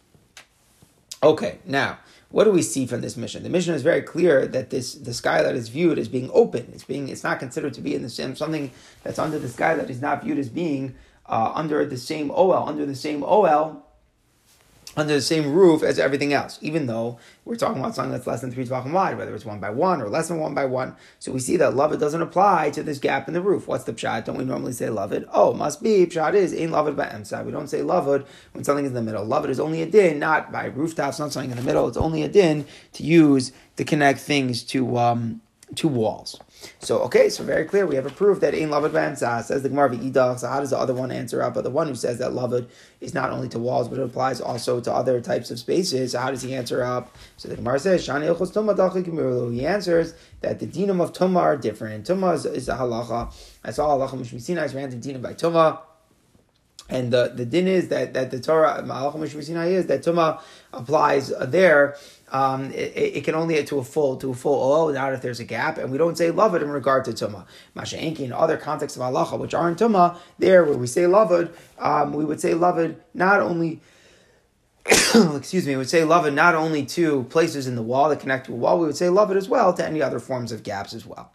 Okay, 1.22 1.60
now 1.66 2.00
what 2.34 2.46
do 2.46 2.52
we 2.52 2.64
see 2.64 2.88
from 2.88 3.02
this 3.02 3.16
mission? 3.16 3.44
The 3.44 3.50
mission 3.50 3.76
is 3.76 3.84
very 3.84 4.02
clear 4.02 4.48
that 4.48 4.72
this 4.72 4.96
the 4.96 5.14
skylight 5.14 5.56
is 5.56 5.70
viewed 5.70 6.00
as 6.00 6.08
being 6.08 6.32
open. 6.34 6.68
It's 6.74 6.84
being 6.84 7.08
it's 7.08 7.24
not 7.24 7.38
considered 7.38 7.76
to 7.76 7.82
be 7.82 7.94
in 7.94 8.02
the 8.02 8.10
same 8.10 8.36
something 8.36 8.72
that's 9.04 9.20
under 9.20 9.38
the 9.38 9.48
skylight 9.48 9.92
is 9.92 10.02
not 10.02 10.24
viewed 10.24 10.40
as 10.40 10.50
being 10.50 10.96
uh, 11.28 11.52
under 11.54 11.86
the 11.86 11.98
same 11.98 12.32
OL. 12.32 12.68
Under 12.68 12.88
the 12.88 12.96
same 12.96 13.24
OL, 13.24 13.83
under 14.96 15.14
the 15.14 15.22
same 15.22 15.52
roof 15.54 15.82
as 15.82 15.98
everything 15.98 16.34
else, 16.34 16.60
even 16.62 16.86
though 16.86 17.18
we're 17.46 17.56
talking 17.56 17.80
about 17.80 17.96
something 17.96 18.12
that's 18.12 18.28
less 18.28 18.42
than 18.42 18.52
three 18.52 18.66
tvachim 18.66 18.92
wide, 18.92 19.18
whether 19.18 19.34
it's 19.34 19.46
one 19.46 19.60
by 19.60 19.70
one 19.70 20.02
or 20.02 20.10
less 20.10 20.28
than 20.28 20.40
one 20.40 20.54
by 20.54 20.66
one. 20.66 20.96
So 21.20 21.32
we 21.32 21.40
see 21.40 21.58
that 21.58 21.74
lavud 21.74 22.00
doesn't 22.00 22.22
apply 22.22 22.70
to 22.72 22.84
this 22.84 23.00
gap 23.00 23.28
in 23.28 23.34
the 23.34 23.42
roof. 23.42 23.68
What's 23.68 23.86
the 23.86 23.94
pshat? 23.94 24.26
Don't 24.26 24.38
we 24.38 24.46
normally 24.46 24.74
say 24.74 24.88
lavud? 24.88 25.28
Oh, 25.34 25.54
must 25.54 25.82
be 25.82 26.06
pshat 26.06 26.36
is 26.36 26.54
ain't 26.54 26.72
lavud 26.72 26.96
by 26.96 27.06
emsai. 27.08 27.44
We 27.44 27.52
don't 27.52 27.68
say 27.68 27.80
lavud 27.80 28.26
when 28.54 28.64
something 28.64 28.86
is 28.86 28.92
in 28.92 28.96
the 28.96 29.02
middle. 29.02 29.26
Lavud 29.26 29.50
is 29.50 29.60
only 29.60 29.82
a 29.82 29.86
din, 29.88 30.20
not 30.20 30.52
by 30.52 30.66
rooftops, 30.66 31.20
not 31.20 31.32
something 31.32 31.52
in 31.52 31.58
the 31.58 31.64
middle. 31.64 31.88
It's 31.88 31.98
only 31.98 32.24
a 32.24 32.30
din 32.30 32.66
to 32.94 33.04
use 33.04 33.52
to 33.78 33.84
connect 33.84 34.20
things 34.20 34.64
to 34.64 34.98
um, 34.98 35.42
to 35.76 35.88
walls. 35.88 36.40
So 36.80 37.00
okay, 37.04 37.30
so 37.30 37.44
very 37.44 37.66
clear. 37.66 37.86
We 37.86 37.96
have 37.96 38.06
a 38.06 38.12
proof 38.12 38.40
that 38.42 38.54
in 38.54 38.70
Lavud 38.70 38.92
Bamsa 38.92 39.44
says 39.44 39.64
the 39.64 39.70
Gemara 39.70 39.92
Idach. 39.92 40.40
So 40.40 40.48
how 40.48 40.60
does 40.60 40.72
the 40.72 40.78
other 40.78 40.94
one 40.94 41.12
answer 41.12 41.42
up? 41.42 41.54
But 41.54 41.64
the 41.64 41.70
one 41.70 41.88
who 41.88 41.96
says 41.96 42.20
that 42.20 42.32
Lavud 42.32 42.68
is 43.02 43.14
not 43.14 43.32
only 43.32 43.50
to 43.50 43.60
walls, 43.60 43.88
but 43.88 44.00
it 44.00 44.04
applies 44.04 44.42
also 44.42 44.80
to 44.82 44.92
other 44.92 45.22
types 45.22 45.52
of 45.52 45.60
spaces. 45.60 46.12
So 46.12 46.20
how 46.20 46.32
does 46.32 46.42
he 46.42 46.56
answer 46.56 46.84
up? 46.84 47.16
So 47.38 47.50
the 47.50 47.56
Gemara 47.56 47.80
says 47.80 48.06
Shani 48.06 48.28
Tumah 48.34 49.54
He 49.54 49.66
answers 49.66 50.14
that 50.42 50.60
the 50.60 50.68
dinam 50.68 51.02
of 51.02 51.14
Tumah 51.14 51.42
are 51.42 51.58
different. 51.58 52.06
Tuma 52.06 52.36
is, 52.36 52.46
is 52.46 52.70
a 52.70 52.76
halacha. 52.76 53.34
That's 53.64 53.80
all 53.80 54.00
halacha 54.00 54.20
Mishmi 54.20 54.42
Sinai 54.42 54.66
is 54.66 54.74
ran 54.74 54.90
to 54.92 54.98
dinam 54.98 55.22
by 55.22 55.34
Tumah. 55.34 55.80
And 56.90 57.14
the, 57.14 57.32
the 57.34 57.46
din 57.46 57.68
is 57.68 57.88
that, 57.90 58.14
that 58.14 58.32
the 58.32 58.40
Torah, 58.40 58.84
Malachim 58.86 59.44
Sinai 59.44 59.68
is 59.68 59.88
that 59.88 60.04
Tumah 60.04 60.42
applies 60.74 61.30
there. 61.40 61.96
Um, 62.34 62.72
it, 62.74 63.18
it, 63.18 63.24
can 63.24 63.36
only 63.36 63.60
add 63.60 63.68
to 63.68 63.78
a 63.78 63.84
full 63.84 64.18
to 64.18 64.32
a 64.32 64.34
full 64.34 64.74
oh 64.74 64.92
not 64.92 65.14
if 65.14 65.22
there's 65.22 65.40
a 65.40 65.44
gap, 65.44 65.78
and 65.78 65.92
we 65.92 66.00
don't 66.00 66.18
say 66.18 66.32
lavud 66.32 66.64
in 66.64 66.70
regard 66.70 67.06
to 67.06 67.12
tumah. 67.12 67.46
Masha'enki 67.76 68.22
in 68.22 68.34
other 68.34 68.58
contexts 68.58 68.98
of 68.98 69.04
halacha 69.04 69.38
which 69.38 69.54
aren't 69.54 69.78
tumah, 69.78 70.18
there 70.40 70.64
where 70.66 70.76
we 70.76 70.88
say 70.88 71.06
loved, 71.06 71.52
um, 71.78 72.12
we 72.12 72.26
would 72.26 72.42
say 72.42 72.56
loved 72.56 72.96
not 73.14 73.40
only 73.40 73.82
excuse 75.36 75.66
me, 75.66 75.72
we 75.74 75.78
would 75.78 75.90
say 75.90 76.02
lavud 76.02 76.34
not 76.34 76.56
only 76.56 76.86
to 76.86 77.24
places 77.26 77.68
in 77.68 77.76
the 77.76 77.82
wall 77.82 78.10
that 78.10 78.20
connect 78.20 78.48
to 78.48 78.52
a 78.52 78.56
wall, 78.56 78.80
we 78.80 78.86
would 78.86 78.98
say 78.98 79.06
lavud 79.06 79.38
as 79.38 79.48
well 79.48 79.74
to 79.74 79.86
any 79.86 80.02
other 80.02 80.20
forms 80.20 80.52
of 80.52 80.62
gaps 80.62 80.94
as 80.94 81.06
well. 81.06 81.32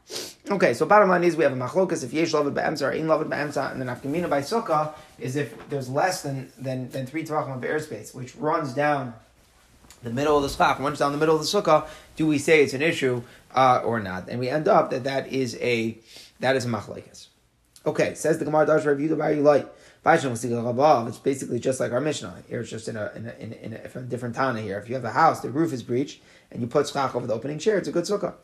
Okay, 0.50 0.74
so 0.74 0.84
bottom 0.84 1.08
line 1.08 1.24
is 1.24 1.34
we 1.34 1.44
have 1.44 1.52
a 1.54 1.56
machlokas 1.56 2.04
if 2.04 2.12
yesh 2.12 2.32
lavud 2.32 2.52
ba'emsa 2.52 2.88
or 2.88 2.90
in 2.90 3.06
lavud 3.06 3.28
ba'emsa, 3.28 3.72
and 3.72 3.80
then 3.80 3.88
afkamina 3.88 4.28
by 4.28 4.42
sukkah 4.42 4.92
is 5.18 5.36
if 5.36 5.68
there's 5.70 5.88
less 5.88 6.22
than 6.22 6.52
than, 6.58 6.90
than 6.90 7.06
three 7.06 7.24
tefachim 7.24 7.56
of 7.56 7.62
airspace, 7.62 8.14
which 8.14 8.36
runs 8.36 8.74
down 8.74 9.14
the 10.02 10.10
middle 10.10 10.36
of 10.36 10.42
the 10.42 10.48
schach, 10.48 10.78
once 10.78 10.98
down 10.98 11.12
the 11.12 11.18
middle 11.18 11.36
of 11.36 11.40
the 11.40 11.46
sukkah, 11.46 11.86
do 12.16 12.26
we 12.26 12.38
say 12.38 12.62
it's 12.62 12.74
an 12.74 12.82
issue 12.82 13.22
uh, 13.54 13.82
or 13.84 14.00
not? 14.00 14.28
And 14.28 14.38
we 14.40 14.48
end 14.48 14.68
up 14.68 14.90
that 14.90 15.04
that 15.04 15.32
is 15.32 15.56
a 15.56 15.98
that 16.40 16.56
is 16.56 16.64
a 16.64 16.68
machlokas. 16.68 17.28
Okay, 17.86 18.14
says 18.14 18.38
the 18.38 18.44
Gemara 18.44 18.66
Dash 18.66 18.84
Rav 18.84 18.98
Yudah 18.98 19.36
you 19.36 19.42
like. 19.42 19.66
It's 20.10 21.18
basically 21.18 21.58
just 21.58 21.80
like 21.80 21.92
our 21.92 22.00
Mishnah. 22.00 22.42
Here 22.48 22.60
it's 22.60 22.70
just 22.70 22.88
in 22.88 22.96
a, 22.96 23.12
in 23.14 23.26
a, 23.26 23.32
in 23.38 23.52
a, 23.52 23.56
in 23.56 23.72
a, 23.74 24.00
different 24.02 24.34
Tana 24.34 24.60
here. 24.60 24.78
If 24.78 24.88
you 24.88 24.94
have 24.94 25.04
a 25.04 25.10
house, 25.10 25.40
the 25.40 25.50
roof 25.50 25.72
is 25.72 25.82
breached, 25.82 26.22
and 26.50 26.62
you 26.62 26.66
put 26.66 26.88
schach 26.88 27.14
over 27.14 27.26
the 27.26 27.34
opening 27.34 27.58
chair, 27.58 27.76
it's 27.76 27.88
a 27.88 27.92
good 27.92 28.04
sukkah. 28.04 28.34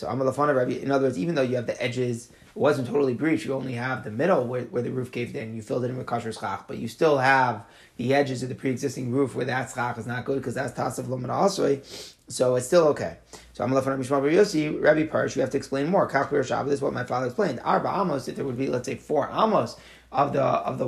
So 0.00 0.08
I'm 0.08 0.18
a 0.22 0.24
Rabbi. 0.24 0.72
In 0.72 0.90
other 0.90 1.08
words, 1.08 1.18
even 1.18 1.34
though 1.34 1.42
you 1.42 1.56
have 1.56 1.66
the 1.66 1.80
edges, 1.80 2.30
it 2.30 2.56
wasn't 2.56 2.88
totally 2.88 3.12
breached. 3.12 3.44
You 3.44 3.52
only 3.52 3.74
have 3.74 4.02
the 4.02 4.10
middle 4.10 4.46
where, 4.46 4.62
where 4.62 4.80
the 4.80 4.90
roof 4.90 5.12
caved 5.12 5.36
in. 5.36 5.54
You 5.54 5.60
filled 5.60 5.84
it 5.84 5.90
in 5.90 5.98
with 5.98 6.06
kosher 6.06 6.32
schach, 6.32 6.64
but 6.66 6.78
you 6.78 6.88
still 6.88 7.18
have 7.18 7.66
the 7.98 8.14
edges 8.14 8.42
of 8.42 8.48
the 8.48 8.54
pre-existing 8.54 9.12
roof 9.12 9.34
where 9.34 9.44
that 9.44 9.70
schach 9.70 9.98
is 9.98 10.06
not 10.06 10.24
good 10.24 10.38
because 10.38 10.54
that's 10.54 10.72
tasav 10.72 11.04
lomad 11.04 11.28
asoi. 11.28 12.14
So 12.28 12.54
it's 12.54 12.66
still 12.66 12.88
okay. 12.88 13.18
So 13.52 13.66
Rabbi 13.66 13.78
Shmuel 13.78 14.10
Rabbi 14.10 14.28
Yossi, 14.28 14.82
Rabbi 14.82 15.06
Parsh. 15.06 15.36
You 15.36 15.42
have 15.42 15.50
to 15.50 15.58
explain 15.58 15.88
more. 15.88 16.08
Kalkir 16.08 16.40
Shabbat 16.40 16.70
is 16.70 16.80
what 16.80 16.94
my 16.94 17.04
father 17.04 17.26
explained. 17.26 17.60
Arba 17.62 17.90
amos. 18.00 18.26
If 18.26 18.36
there 18.36 18.46
would 18.46 18.56
be, 18.56 18.68
let's 18.68 18.86
say, 18.86 18.94
four 18.94 19.28
amos 19.30 19.76
of 20.12 20.32
the 20.32 20.42
of 20.42 20.78
the 20.78 20.86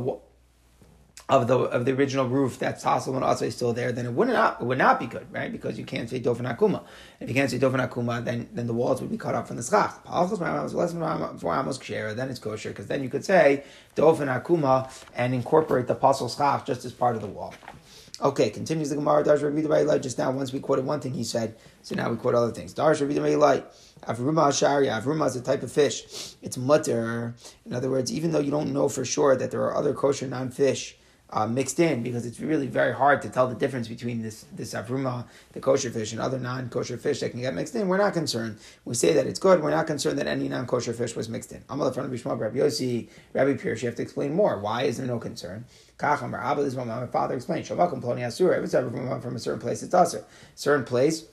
of 1.32 1.46
the 1.46 1.56
of 1.56 1.86
the 1.86 1.92
original 1.92 2.28
roof 2.28 2.58
that's 2.58 2.84
Tassel 2.84 3.14
and 3.14 3.24
also 3.24 3.46
is 3.46 3.56
still 3.56 3.72
there, 3.72 3.90
then 3.90 4.04
it 4.04 4.12
would 4.12 4.28
not 4.28 4.60
it 4.60 4.64
would 4.64 4.76
not 4.76 5.00
be 5.00 5.06
good, 5.06 5.26
right? 5.32 5.50
Because 5.50 5.78
you 5.78 5.84
can't 5.84 6.10
say 6.10 6.20
Dofen 6.20 6.46
Akuma. 6.54 6.84
If 7.20 7.28
you 7.28 7.34
can't 7.34 7.50
say 7.50 7.58
Dofen 7.58 7.86
Akuma, 7.88 8.22
then 8.22 8.50
then 8.52 8.66
the 8.66 8.74
walls 8.74 9.00
would 9.00 9.10
be 9.10 9.16
cut 9.16 9.34
off 9.34 9.48
from 9.48 9.56
the 9.56 9.62
schach. 9.62 10.04
Then 12.16 12.28
it's 12.28 12.38
kosher 12.38 12.68
because 12.68 12.86
then 12.86 13.02
you 13.02 13.08
could 13.08 13.24
say 13.24 13.64
Dofen 13.96 14.28
Akuma 14.28 14.90
and 15.14 15.34
incorporate 15.34 15.86
the 15.86 15.94
pasul 15.94 16.28
schach 16.28 16.66
just 16.66 16.84
as 16.84 16.92
part 16.92 17.16
of 17.16 17.22
the 17.22 17.28
wall. 17.28 17.54
Okay, 18.20 18.50
continues 18.50 18.90
the 18.90 18.96
Gemara. 18.96 19.24
Darsh 19.24 19.42
Rabbi 19.42 19.98
Just 19.98 20.18
now, 20.18 20.30
once 20.30 20.52
we 20.52 20.60
quoted 20.60 20.84
one 20.84 21.00
thing 21.00 21.12
he 21.12 21.24
said, 21.24 21.56
so 21.80 21.96
now 21.96 22.08
we 22.08 22.16
quote 22.16 22.34
other 22.34 22.52
things. 22.52 22.72
Darsh 22.72 23.00
Rabbi 23.00 23.18
Avruma 24.06 24.48
Ashari, 24.48 24.86
Avruma 24.86 25.26
is 25.26 25.34
a 25.34 25.40
type 25.40 25.62
of 25.62 25.72
fish. 25.72 26.36
It's 26.42 26.56
mutter. 26.56 27.34
In 27.64 27.72
other 27.72 27.90
words, 27.90 28.12
even 28.12 28.30
though 28.30 28.38
you 28.38 28.50
don't 28.50 28.72
know 28.72 28.88
for 28.88 29.04
sure 29.04 29.34
that 29.34 29.50
there 29.50 29.62
are 29.62 29.74
other 29.74 29.94
kosher 29.94 30.28
non-fish 30.28 30.98
uh, 31.32 31.46
mixed 31.46 31.80
in, 31.80 32.02
because 32.02 32.26
it's 32.26 32.40
really 32.40 32.66
very 32.66 32.94
hard 32.94 33.22
to 33.22 33.28
tell 33.30 33.48
the 33.48 33.54
difference 33.54 33.88
between 33.88 34.22
this 34.22 34.44
this 34.52 34.74
Avruma, 34.74 35.24
the 35.52 35.60
kosher 35.60 35.90
fish, 35.90 36.12
and 36.12 36.20
other 36.20 36.38
non-kosher 36.38 36.98
fish 36.98 37.20
that 37.20 37.30
can 37.30 37.40
get 37.40 37.54
mixed 37.54 37.74
in, 37.74 37.88
we're 37.88 37.96
not 37.96 38.12
concerned. 38.12 38.58
We 38.84 38.94
say 38.94 39.14
that 39.14 39.26
it's 39.26 39.38
good. 39.38 39.62
We're 39.62 39.70
not 39.70 39.86
concerned 39.86 40.18
that 40.18 40.26
any 40.26 40.48
non-kosher 40.48 40.92
fish 40.92 41.16
was 41.16 41.28
mixed 41.28 41.52
in. 41.52 41.64
Amal 41.70 41.90
front 41.92 42.12
of 42.12 42.20
Bishma, 42.20 42.38
Rabbi 42.38 42.58
Yossi, 42.58 43.08
Rabbi 43.32 43.54
Pierce. 43.54 43.82
You 43.82 43.86
have 43.86 43.96
to 43.96 44.02
explain 44.02 44.34
more. 44.34 44.58
Why 44.58 44.82
is 44.82 44.98
there 44.98 45.06
no 45.06 45.18
concern? 45.18 45.64
Kacham, 45.98 46.38
Abba, 46.38 46.62
this 46.62 46.74
my 46.74 47.06
father 47.06 47.34
explained. 47.34 47.64
Shavakum 47.64 48.02
ploni 48.02 48.26
asura. 48.26 48.58
If 48.58 48.64
it's 48.64 48.72
from 48.74 49.36
a 49.36 49.38
certain 49.38 49.60
place, 49.60 49.82
it's 49.82 49.94
asur. 49.94 50.24
Certain 50.54 50.84
place 50.84 51.24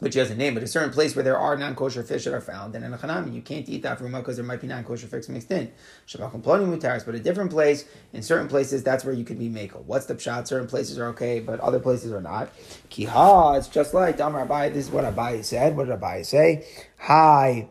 which 0.00 0.14
has 0.14 0.30
a 0.30 0.34
name, 0.34 0.54
but 0.54 0.62
a 0.62 0.66
certain 0.66 0.90
place 0.90 1.14
where 1.14 1.22
there 1.22 1.38
are 1.38 1.56
non-kosher 1.56 2.02
fish 2.02 2.24
that 2.24 2.34
are 2.34 2.40
found, 2.40 2.74
then 2.74 2.82
in 2.82 2.92
a 2.92 2.98
chanami, 2.98 3.32
you 3.34 3.42
can't 3.42 3.68
eat 3.68 3.82
that 3.82 3.98
from 3.98 4.12
because 4.12 4.36
there 4.36 4.44
might 4.44 4.60
be 4.60 4.66
non-kosher 4.66 5.06
fish 5.06 5.28
mixed 5.28 5.50
in. 5.50 5.70
Shabbat 6.06 6.42
ploni 6.42 6.66
mutaris, 6.66 7.04
but 7.06 7.14
a 7.14 7.20
different 7.20 7.50
place, 7.50 7.84
in 8.12 8.22
certain 8.22 8.48
places, 8.48 8.82
that's 8.82 9.04
where 9.04 9.14
you 9.14 9.24
could 9.24 9.38
be 9.38 9.48
makel. 9.48 9.84
What's 9.84 10.06
the 10.06 10.14
pshat? 10.14 10.46
Certain 10.46 10.66
places 10.66 10.98
are 10.98 11.06
okay, 11.08 11.40
but 11.40 11.60
other 11.60 11.78
places 11.78 12.12
are 12.12 12.20
not. 12.20 12.50
Kiha, 12.90 13.58
it's 13.58 13.68
just 13.68 13.94
like 13.94 14.16
Damar 14.16 14.46
Abai, 14.46 14.72
this 14.72 14.86
is 14.86 14.90
what 14.90 15.04
Abai 15.04 15.44
said. 15.44 15.76
What 15.76 15.86
did 15.86 15.98
Abai 15.98 16.24
say? 16.24 16.66
Hi. 16.98 17.68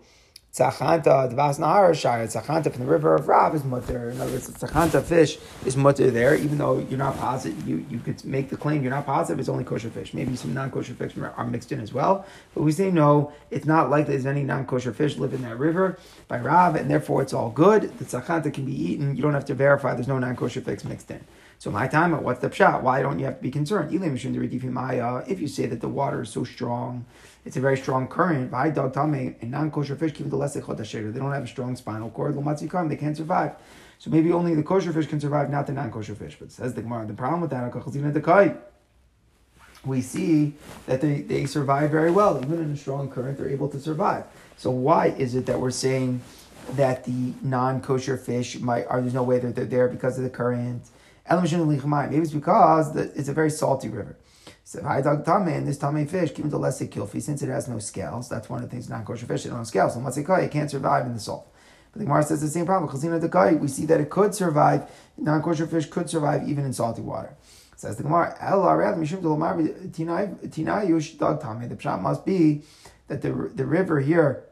Tzachanta, 0.56 1.32
the 1.32 1.36
Vas 1.36 1.58
Nahar 1.58 1.96
Shire, 1.96 2.28
Tzachanta 2.28 2.72
from 2.72 2.86
the 2.86 2.92
river 2.92 3.16
of 3.16 3.28
Rav 3.28 3.56
is 3.56 3.64
mutter. 3.64 4.12
In 4.12 4.22
other 4.22 4.32
words, 4.32 4.48
Tzachanta 4.52 5.02
fish 5.02 5.40
is 5.66 5.76
mutter 5.76 6.12
there, 6.12 6.36
even 6.36 6.60
though 6.60 6.78
you're 6.78 7.00
not 7.00 7.18
positive, 7.18 7.68
you, 7.68 7.84
you 7.90 7.98
could 7.98 8.24
make 8.24 8.50
the 8.50 8.56
claim 8.56 8.84
you're 8.84 8.92
not 8.92 9.08
positive, 9.08 9.40
it's 9.40 9.50
only 9.50 9.64
kosher 9.64 9.90
fish. 9.90 10.14
Maybe 10.14 10.36
some 10.36 10.54
non 10.54 10.70
kosher 10.70 10.94
fish 10.94 11.18
are 11.18 11.48
mixed 11.48 11.72
in 11.72 11.80
as 11.80 11.92
well. 11.92 12.28
But 12.54 12.62
we 12.62 12.72
say 12.72 12.92
no, 12.92 13.34
it's 13.50 13.66
not 13.66 13.90
likely 13.90 14.14
there's 14.14 14.28
any 14.28 14.44
non 14.44 14.68
kosher 14.68 14.94
fish 14.94 15.18
live 15.18 15.34
in 15.34 15.42
that 15.42 15.58
river 15.58 15.98
by 16.28 16.38
Rav, 16.38 16.76
and 16.76 16.88
therefore 16.88 17.24
it's 17.24 17.34
all 17.34 17.50
good. 17.50 17.98
The 17.98 18.06
Tzachanta 18.06 18.54
can 18.54 18.66
be 18.66 18.80
eaten, 18.80 19.16
you 19.16 19.24
don't 19.24 19.34
have 19.34 19.46
to 19.46 19.56
verify 19.56 19.96
there's 19.96 20.08
no 20.08 20.20
non 20.20 20.36
kosher 20.36 20.62
fish 20.62 20.84
mixed 20.84 21.10
in. 21.10 21.26
So 21.58 21.72
my 21.72 21.88
time, 21.88 22.12
what's 22.22 22.42
the 22.42 22.50
pshat? 22.50 22.82
Why 22.82 23.02
don't 23.02 23.18
you 23.18 23.26
have 23.26 23.38
to 23.38 23.42
be 23.42 23.50
concerned? 23.50 23.92
If 23.92 25.40
you 25.42 25.48
say 25.48 25.66
that 25.66 25.82
the 25.82 25.88
water 25.90 26.22
is 26.22 26.30
so 26.30 26.44
strong 26.44 27.06
it's 27.46 27.58
a 27.58 27.62
very 27.62 27.78
strong 27.78 28.08
current. 28.08 28.50
By 28.50 28.70
dog 28.70 28.94
tame 28.94 29.36
and 29.42 29.52
non-kosher 29.52 29.96
fish 29.96 30.14
keep 30.14 30.30
the 30.30 30.36
less 30.36 30.54
They 30.54 30.62
don't 30.62 31.32
have 31.32 31.44
a 31.44 31.48
strong 31.48 31.76
spinal 31.76 32.10
cord. 32.10 32.36
They 32.36 32.96
can't 32.96 33.18
survive. 33.18 33.56
So 34.00 34.10
maybe 34.10 34.32
only 34.32 34.56
the 34.56 34.64
kosher 34.64 34.92
fish 34.92 35.08
can 35.08 35.20
survive, 35.20 35.50
not 35.50 35.68
the 35.68 35.74
non-kosher 35.74 36.16
fish. 36.16 36.38
But 36.40 36.52
says 36.52 36.74
the 36.74 36.82
Gemara, 36.82 37.06
the 37.06 37.14
problem 37.14 37.42
with 37.42 37.50
that, 37.52 37.72
we 39.86 40.02
see 40.02 40.54
that 40.86 41.02
they, 41.02 41.22
they 41.22 41.46
survive 41.46 41.92
very 41.92 42.12
well. 42.12 42.40
Even 42.42 42.60
in 42.60 42.72
a 42.72 42.78
strong 42.78 43.10
current, 43.10 43.38
they're 43.38 43.50
able 43.50 43.68
to 43.70 43.80
survive. 43.80 44.26
So 44.58 44.72
why 44.72 45.08
is 45.08 45.36
it 45.36 45.46
that 45.46 45.60
we're 45.60 45.72
saying 45.72 46.22
that 46.72 47.04
the 47.04 47.34
non-kosher 47.42 48.18
fish 48.18 48.60
might, 48.60 48.86
are 48.88 49.02
there's 49.02 49.14
no 49.14 49.24
way 49.24 49.40
that 49.40 49.56
they're 49.56 49.66
there 49.66 49.90
because 49.90 50.18
of 50.18 50.24
the 50.24 50.30
current? 50.30 50.84
Maybe 51.30 52.18
it's 52.18 52.32
because 52.32 52.96
it's 52.96 53.30
a 53.30 53.34
very 53.34 53.50
salty 53.50 53.90
river. 53.90 54.16
So 54.74 54.80
tame 55.24 55.48
and 55.50 55.68
this 55.68 55.78
tame 55.78 56.08
fish, 56.08 56.34
given 56.34 56.50
the 56.50 56.58
less 56.58 56.82
kilfi, 56.82 57.22
since 57.22 57.44
it 57.44 57.50
has 57.50 57.68
no 57.68 57.78
scales, 57.78 58.28
that's 58.28 58.50
one 58.50 58.64
of 58.64 58.68
the 58.68 58.72
things 58.72 58.90
non 58.90 59.06
kosher 59.06 59.28
fish, 59.28 59.44
don't 59.44 59.58
have 59.58 59.68
scales. 59.68 59.96
Once 59.96 60.18
it 60.18 60.26
can't 60.50 60.72
survive 60.72 61.06
in 61.06 61.14
the 61.14 61.20
salt. 61.20 61.48
But 61.92 62.00
the 62.00 62.06
Gemara 62.06 62.24
says 62.24 62.42
the 62.42 62.48
same 62.48 62.66
problem. 62.66 62.92
Chazina 62.92 63.22
dekai, 63.22 63.60
we 63.60 63.68
see 63.68 63.86
that 63.86 64.02
it 64.02 64.10
could 64.10 64.34
survive, 64.34 64.90
non 65.16 65.44
kosher 65.44 65.68
fish 65.68 65.86
could 65.86 66.10
survive 66.10 66.50
even 66.50 66.66
in 66.66 66.74
salty 66.74 67.04
water. 67.04 67.36
Says 67.76 67.98
the 67.98 68.04
Gemara, 68.04 68.36
El. 68.42 68.64
The 68.64 68.66
pshat 71.76 72.02
must 72.02 72.26
be 72.26 72.64
that 73.10 73.22
the 73.22 73.52
the 73.54 73.66
river 73.68 74.00
here, 74.00 74.44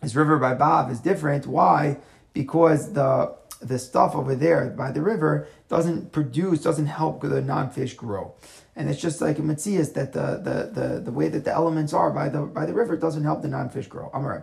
this 0.00 0.14
river 0.14 0.38
by 0.38 0.54
Bav 0.54 0.90
is 0.90 1.00
different. 1.00 1.46
Why? 1.46 1.98
Because 2.32 2.94
the 2.94 3.34
the 3.60 3.78
stuff 3.78 4.14
over 4.14 4.34
there 4.34 4.70
by 4.70 4.90
the 4.90 5.02
river 5.02 5.48
doesn't 5.68 6.12
produce, 6.12 6.62
doesn't 6.62 6.86
help 6.86 7.22
the 7.22 7.40
non-fish 7.40 7.94
grow 7.94 8.34
and 8.76 8.90
it's 8.90 9.00
just 9.00 9.22
like 9.22 9.38
a 9.38 9.42
mitzias 9.42 9.94
that 9.94 10.12
the, 10.12 10.40
the, 10.42 10.80
the, 10.80 11.00
the 11.00 11.10
way 11.10 11.28
that 11.28 11.44
the 11.44 11.52
elements 11.52 11.94
are 11.94 12.10
by 12.10 12.28
the 12.28 12.42
by 12.42 12.66
the 12.66 12.74
river 12.74 12.94
doesn't 12.96 13.24
help 13.24 13.40
the 13.40 13.48
non-fish 13.48 13.86
grow. 13.86 14.10
Amar 14.12 14.42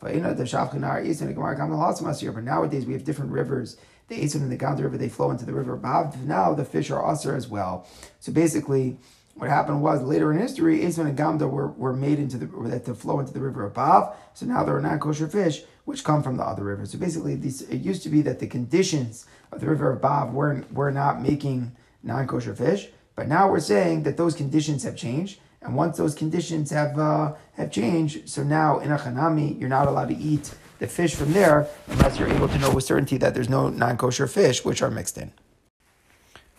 but 0.00 0.14
you 0.14 0.20
know 0.20 0.34
the 0.34 0.42
Shafkinar 0.42 1.06
Eastern 1.06 1.28
the 1.28 1.34
Kmarkamma 1.34 2.34
but 2.34 2.44
nowadays 2.44 2.84
we 2.84 2.92
have 2.92 3.04
different 3.04 3.30
rivers. 3.30 3.76
The 4.08 4.20
Eson 4.20 4.42
and 4.42 4.50
the 4.50 4.56
Ganda 4.56 4.82
River, 4.82 4.98
they 4.98 5.08
flow 5.08 5.30
into 5.30 5.46
the 5.46 5.54
river 5.54 5.78
Bav. 5.78 6.20
Now 6.24 6.52
the 6.52 6.64
fish 6.64 6.90
are 6.90 7.06
usher 7.08 7.36
as 7.36 7.48
well. 7.48 7.86
So 8.18 8.32
basically, 8.32 8.98
what 9.34 9.48
happened 9.48 9.82
was 9.82 10.02
later 10.02 10.32
in 10.32 10.38
history, 10.38 10.80
Eson 10.80 11.06
and 11.06 11.18
Gamda 11.18 11.50
were, 11.50 11.68
were 11.68 11.92
made 11.92 12.18
into 12.18 12.38
the 12.38 12.46
that 12.68 12.84
to 12.84 12.94
flow 12.94 13.18
into 13.18 13.32
the 13.32 13.40
river 13.40 13.64
of. 13.66 14.16
So 14.34 14.46
now 14.46 14.62
there 14.62 14.76
are 14.76 14.80
non-kosher 14.80 15.28
fish 15.28 15.62
which 15.84 16.04
come 16.04 16.22
from 16.22 16.36
the 16.36 16.44
other 16.44 16.64
rivers. 16.64 16.92
So 16.92 16.98
basically, 16.98 17.34
these, 17.34 17.62
it 17.62 17.78
used 17.78 18.02
to 18.04 18.08
be 18.08 18.22
that 18.22 18.38
the 18.38 18.46
conditions 18.46 19.26
of 19.50 19.60
the 19.60 19.66
river 19.66 19.90
of 19.90 20.32
were, 20.32 20.64
were 20.72 20.92
not 20.92 21.20
making 21.20 21.72
non-kosher 22.02 22.54
fish. 22.54 22.88
But 23.16 23.28
now 23.28 23.50
we're 23.50 23.60
saying 23.60 24.04
that 24.04 24.16
those 24.16 24.34
conditions 24.34 24.84
have 24.84 24.96
changed, 24.96 25.40
and 25.60 25.74
once 25.74 25.96
those 25.96 26.14
conditions 26.14 26.70
have 26.70 26.98
uh, 26.98 27.34
have 27.54 27.70
changed, 27.70 28.28
so 28.28 28.42
now 28.42 28.78
in 28.78 28.90
a 28.90 28.96
chanami 28.96 29.58
you're 29.58 29.68
not 29.68 29.86
allowed 29.86 30.08
to 30.08 30.16
eat 30.16 30.54
the 30.78 30.86
fish 30.86 31.14
from 31.14 31.32
there 31.32 31.68
unless 31.88 32.18
you're 32.18 32.28
able 32.28 32.48
to 32.48 32.58
know 32.58 32.72
with 32.72 32.84
certainty 32.84 33.16
that 33.18 33.34
there's 33.34 33.48
no 33.48 33.68
non-kosher 33.68 34.26
fish 34.26 34.64
which 34.64 34.82
are 34.82 34.90
mixed 34.90 35.18
in. 35.18 35.32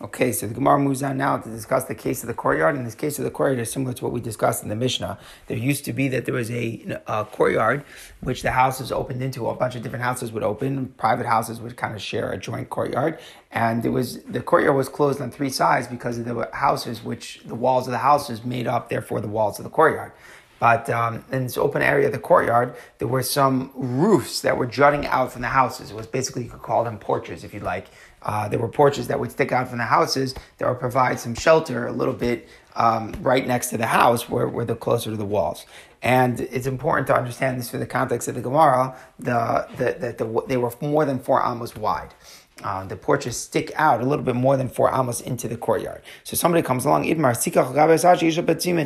Okay, 0.02 0.32
so 0.32 0.48
the 0.48 0.54
Gemara 0.54 0.80
moves 0.80 1.04
on 1.04 1.16
now 1.16 1.38
to 1.38 1.48
discuss 1.48 1.84
the 1.84 1.94
case 1.94 2.24
of 2.24 2.26
the 2.26 2.34
courtyard. 2.34 2.74
In 2.74 2.84
this 2.84 2.96
case 2.96 3.16
of 3.18 3.24
the 3.24 3.30
courtyard 3.30 3.60
is 3.60 3.70
similar 3.70 3.94
to 3.94 4.04
what 4.04 4.12
we 4.12 4.20
discussed 4.20 4.64
in 4.64 4.68
the 4.68 4.74
Mishnah. 4.74 5.18
There 5.46 5.56
used 5.56 5.84
to 5.84 5.92
be 5.92 6.08
that 6.08 6.24
there 6.24 6.34
was 6.34 6.50
a, 6.50 6.98
a 7.06 7.24
courtyard 7.24 7.84
which 8.20 8.42
the 8.42 8.50
houses 8.50 8.90
opened 8.90 9.22
into. 9.22 9.48
A 9.48 9.54
bunch 9.54 9.76
of 9.76 9.82
different 9.82 10.04
houses 10.04 10.32
would 10.32 10.42
open. 10.42 10.88
Private 10.98 11.26
houses 11.26 11.60
would 11.60 11.76
kind 11.76 11.94
of 11.94 12.02
share 12.02 12.32
a 12.32 12.36
joint 12.36 12.70
courtyard, 12.70 13.20
and 13.52 13.84
there 13.84 13.92
was 13.92 14.20
the 14.24 14.40
courtyard 14.40 14.76
was 14.76 14.88
closed 14.88 15.20
on 15.20 15.30
three 15.30 15.48
sides 15.48 15.86
because 15.86 16.18
of 16.18 16.24
the 16.24 16.50
houses, 16.52 17.04
which 17.04 17.42
the 17.44 17.54
walls 17.54 17.86
of 17.86 17.92
the 17.92 17.98
houses 17.98 18.44
made 18.44 18.66
up, 18.66 18.88
therefore 18.88 19.20
the 19.20 19.28
walls 19.28 19.60
of 19.60 19.64
the 19.64 19.70
courtyard. 19.70 20.10
But 20.58 20.88
um, 20.88 21.24
in 21.30 21.44
this 21.44 21.58
open 21.58 21.82
area 21.82 22.06
of 22.06 22.12
the 22.12 22.18
courtyard, 22.18 22.74
there 22.98 23.08
were 23.08 23.22
some 23.22 23.70
roofs 23.74 24.40
that 24.40 24.56
were 24.56 24.66
jutting 24.66 25.06
out 25.06 25.32
from 25.32 25.42
the 25.42 25.48
houses. 25.48 25.90
It 25.90 25.96
was 25.96 26.06
basically, 26.06 26.44
you 26.44 26.50
could 26.50 26.62
call 26.62 26.84
them 26.84 26.98
porches 26.98 27.44
if 27.44 27.52
you'd 27.52 27.62
like. 27.62 27.88
Uh, 28.24 28.48
there 28.48 28.58
were 28.58 28.68
porches 28.68 29.06
that 29.08 29.20
would 29.20 29.30
stick 29.30 29.52
out 29.52 29.68
from 29.68 29.78
the 29.78 29.84
houses 29.84 30.34
that 30.58 30.68
would 30.68 30.80
provide 30.80 31.20
some 31.20 31.34
shelter 31.34 31.86
a 31.86 31.92
little 31.92 32.14
bit 32.14 32.48
um, 32.76 33.14
right 33.20 33.46
next 33.46 33.68
to 33.70 33.76
the 33.76 33.86
house 33.86 34.28
where, 34.28 34.48
where 34.48 34.64
they're 34.64 34.76
closer 34.76 35.10
to 35.10 35.16
the 35.16 35.24
walls. 35.24 35.66
And 36.02 36.40
it's 36.40 36.66
important 36.66 37.06
to 37.08 37.16
understand 37.16 37.58
this 37.58 37.70
for 37.70 37.78
the 37.78 37.86
context 37.86 38.28
of 38.28 38.34
the 38.34 38.40
Gemara, 38.40 38.96
the, 39.18 39.66
the, 39.76 39.96
that 40.00 40.18
the, 40.18 40.42
they 40.48 40.56
were 40.56 40.72
more 40.80 41.04
than 41.04 41.18
four 41.18 41.42
amos 41.44 41.76
wide 41.76 42.14
uh, 42.62 42.84
the 42.84 42.96
porches 42.96 43.36
stick 43.36 43.72
out 43.74 44.00
a 44.00 44.04
little 44.04 44.24
bit 44.24 44.36
more 44.36 44.56
than 44.56 44.68
four 44.68 44.92
amos 44.94 45.20
into 45.20 45.48
the 45.48 45.56
courtyard. 45.56 46.02
So 46.22 46.36
somebody 46.36 46.62
comes 46.62 46.84
along, 46.84 47.04
Idmar, 47.04 47.34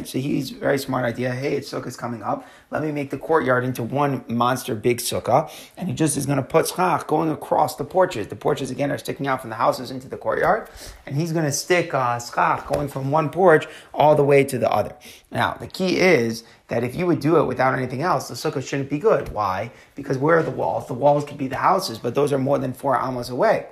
so 0.07 0.19
he's 0.19 0.51
very 0.51 0.79
smart 0.79 1.05
idea. 1.05 1.33
Hey, 1.33 1.55
it's 1.55 1.71
sukkah's 1.71 1.97
coming 1.97 2.23
up. 2.23 2.47
Let 2.71 2.83
me 2.83 2.93
make 2.93 3.09
the 3.09 3.17
courtyard 3.17 3.65
into 3.65 3.83
one 3.83 4.25
monster 4.29 4.75
big 4.75 4.99
sukkah. 4.99 5.51
And 5.79 5.89
he 5.89 5.95
just 5.95 6.19
is 6.19 6.27
going 6.27 6.37
to 6.37 6.43
put 6.43 6.69
schach 6.69 7.07
going 7.07 7.31
across 7.31 7.77
the 7.77 7.85
porches. 7.85 8.27
The 8.27 8.37
porches, 8.37 8.71
again, 8.71 8.93
are 8.93 8.99
sticking 8.99 9.27
out 9.27 9.41
from 9.41 9.49
the 9.49 9.57
houses 9.57 9.91
into 9.91 10.07
the 10.07 10.19
courtyard. 10.19 10.69
And 11.07 11.17
he's 11.17 11.33
going 11.33 11.47
to 11.47 11.53
stick 11.53 11.95
uh, 11.95 12.21
schach 12.21 12.67
going 12.67 12.89
from 12.89 13.11
one 13.11 13.31
porch 13.31 13.67
all 13.95 14.15
the 14.15 14.25
way 14.25 14.45
to 14.45 14.59
the 14.59 14.71
other. 14.71 14.95
Now, 15.31 15.55
the 15.55 15.67
key 15.67 15.99
is 15.99 16.45
that 16.69 16.85
if 16.85 16.95
you 16.95 17.07
would 17.07 17.21
do 17.21 17.39
it 17.39 17.45
without 17.45 17.75
anything 17.75 18.03
else, 18.03 18.29
the 18.29 18.35
sukkah 18.35 18.67
shouldn't 18.67 18.91
be 18.91 18.99
good. 18.99 19.31
Why? 19.31 19.73
Because 19.95 20.19
where 20.19 20.37
are 20.39 20.43
the 20.43 20.51
walls? 20.51 20.87
The 20.89 20.95
walls 20.95 21.25
could 21.25 21.39
be 21.39 21.49
the 21.49 21.57
houses, 21.57 21.99
but 21.99 22.15
those 22.15 22.35
are 22.35 22.39
more 22.39 22.59
than 22.59 22.75
four 22.75 22.97
amos 22.97 23.31
away. 23.31 23.67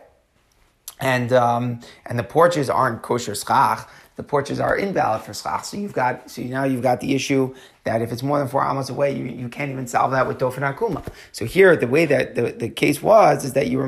And 0.98 1.30
um, 1.34 1.80
and 2.06 2.18
the 2.18 2.24
porches 2.24 2.70
aren't 2.70 3.02
kosher 3.02 3.34
schach. 3.34 3.90
The 4.16 4.22
porches 4.22 4.60
are 4.60 4.76
invalid 4.76 5.22
for 5.22 5.34
schach. 5.34 5.64
So 5.64 5.76
you've 5.76 5.92
got 5.92 6.30
so 6.30 6.42
now 6.42 6.64
you've 6.64 6.82
got 6.82 7.00
the 7.00 7.14
issue 7.14 7.54
that 7.84 8.02
if 8.02 8.12
it's 8.12 8.22
more 8.22 8.38
than 8.38 8.48
four 8.48 8.68
amos 8.68 8.90
away, 8.90 9.16
you, 9.16 9.24
you 9.24 9.48
can't 9.48 9.70
even 9.70 9.86
solve 9.86 10.10
that 10.10 10.26
with 10.26 10.38
dofen 10.38 10.60
akuma. 10.60 11.06
So 11.30 11.44
here, 11.44 11.76
the 11.76 11.86
way 11.86 12.04
that 12.06 12.34
the, 12.34 12.50
the 12.50 12.68
case 12.68 13.00
was 13.00 13.44
is 13.44 13.52
that 13.52 13.68
you 13.68 13.78
were 13.78 13.86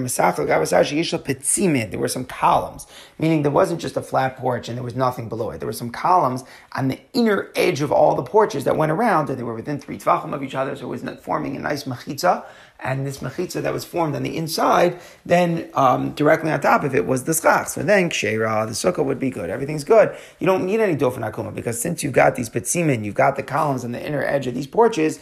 petzimin. 1.18 1.90
There 1.90 1.98
were 1.98 2.08
some 2.08 2.24
columns, 2.24 2.86
meaning 3.18 3.42
there 3.42 3.50
wasn't 3.50 3.80
just 3.80 3.96
a 3.96 4.02
flat 4.02 4.36
porch 4.36 4.68
and 4.68 4.78
there 4.78 4.84
was 4.84 4.94
nothing 4.94 5.28
below 5.28 5.50
it. 5.50 5.58
There 5.58 5.66
were 5.66 5.72
some 5.72 5.90
columns 5.90 6.44
on 6.72 6.88
the 6.88 7.00
inner 7.12 7.50
edge 7.56 7.80
of 7.80 7.90
all 7.90 8.14
the 8.14 8.22
porches 8.22 8.64
that 8.64 8.76
went 8.76 8.92
around, 8.92 9.30
and 9.30 9.38
they 9.38 9.42
were 9.42 9.54
within 9.54 9.80
three 9.80 9.98
tvachim 9.98 10.32
of 10.32 10.42
each 10.44 10.54
other, 10.54 10.76
so 10.76 10.84
it 10.84 10.88
was 10.88 11.02
forming 11.20 11.56
a 11.56 11.58
nice 11.58 11.84
machitza 11.84 12.44
and 12.80 13.06
this 13.06 13.18
mechitza 13.18 13.60
that 13.62 13.72
was 13.72 13.84
formed 13.84 14.14
on 14.14 14.22
the 14.22 14.36
inside, 14.36 15.00
then 15.26 15.68
um, 15.74 16.12
directly 16.12 16.50
on 16.50 16.60
top 16.60 16.84
of 16.84 16.94
it 16.94 17.06
was 17.06 17.24
the 17.24 17.34
schach. 17.34 17.68
So 17.68 17.82
then 17.82 18.08
kshera, 18.10 18.66
the 18.66 18.72
sukkah 18.72 19.04
would 19.04 19.18
be 19.18 19.30
good. 19.30 19.50
Everything's 19.50 19.84
good. 19.84 20.16
You 20.38 20.46
don't 20.46 20.64
need 20.64 20.80
any 20.80 20.96
dofen 20.96 21.28
akuma 21.28 21.54
because 21.54 21.80
since 21.80 22.02
you've 22.02 22.12
got 22.12 22.36
these 22.36 22.48
petzimin, 22.48 23.04
you've 23.04 23.14
got 23.14 23.36
the 23.36 23.42
columns 23.42 23.84
on 23.84 23.92
the 23.92 24.04
inner 24.04 24.22
edge 24.22 24.46
of 24.46 24.54
these 24.54 24.66
porches. 24.66 25.18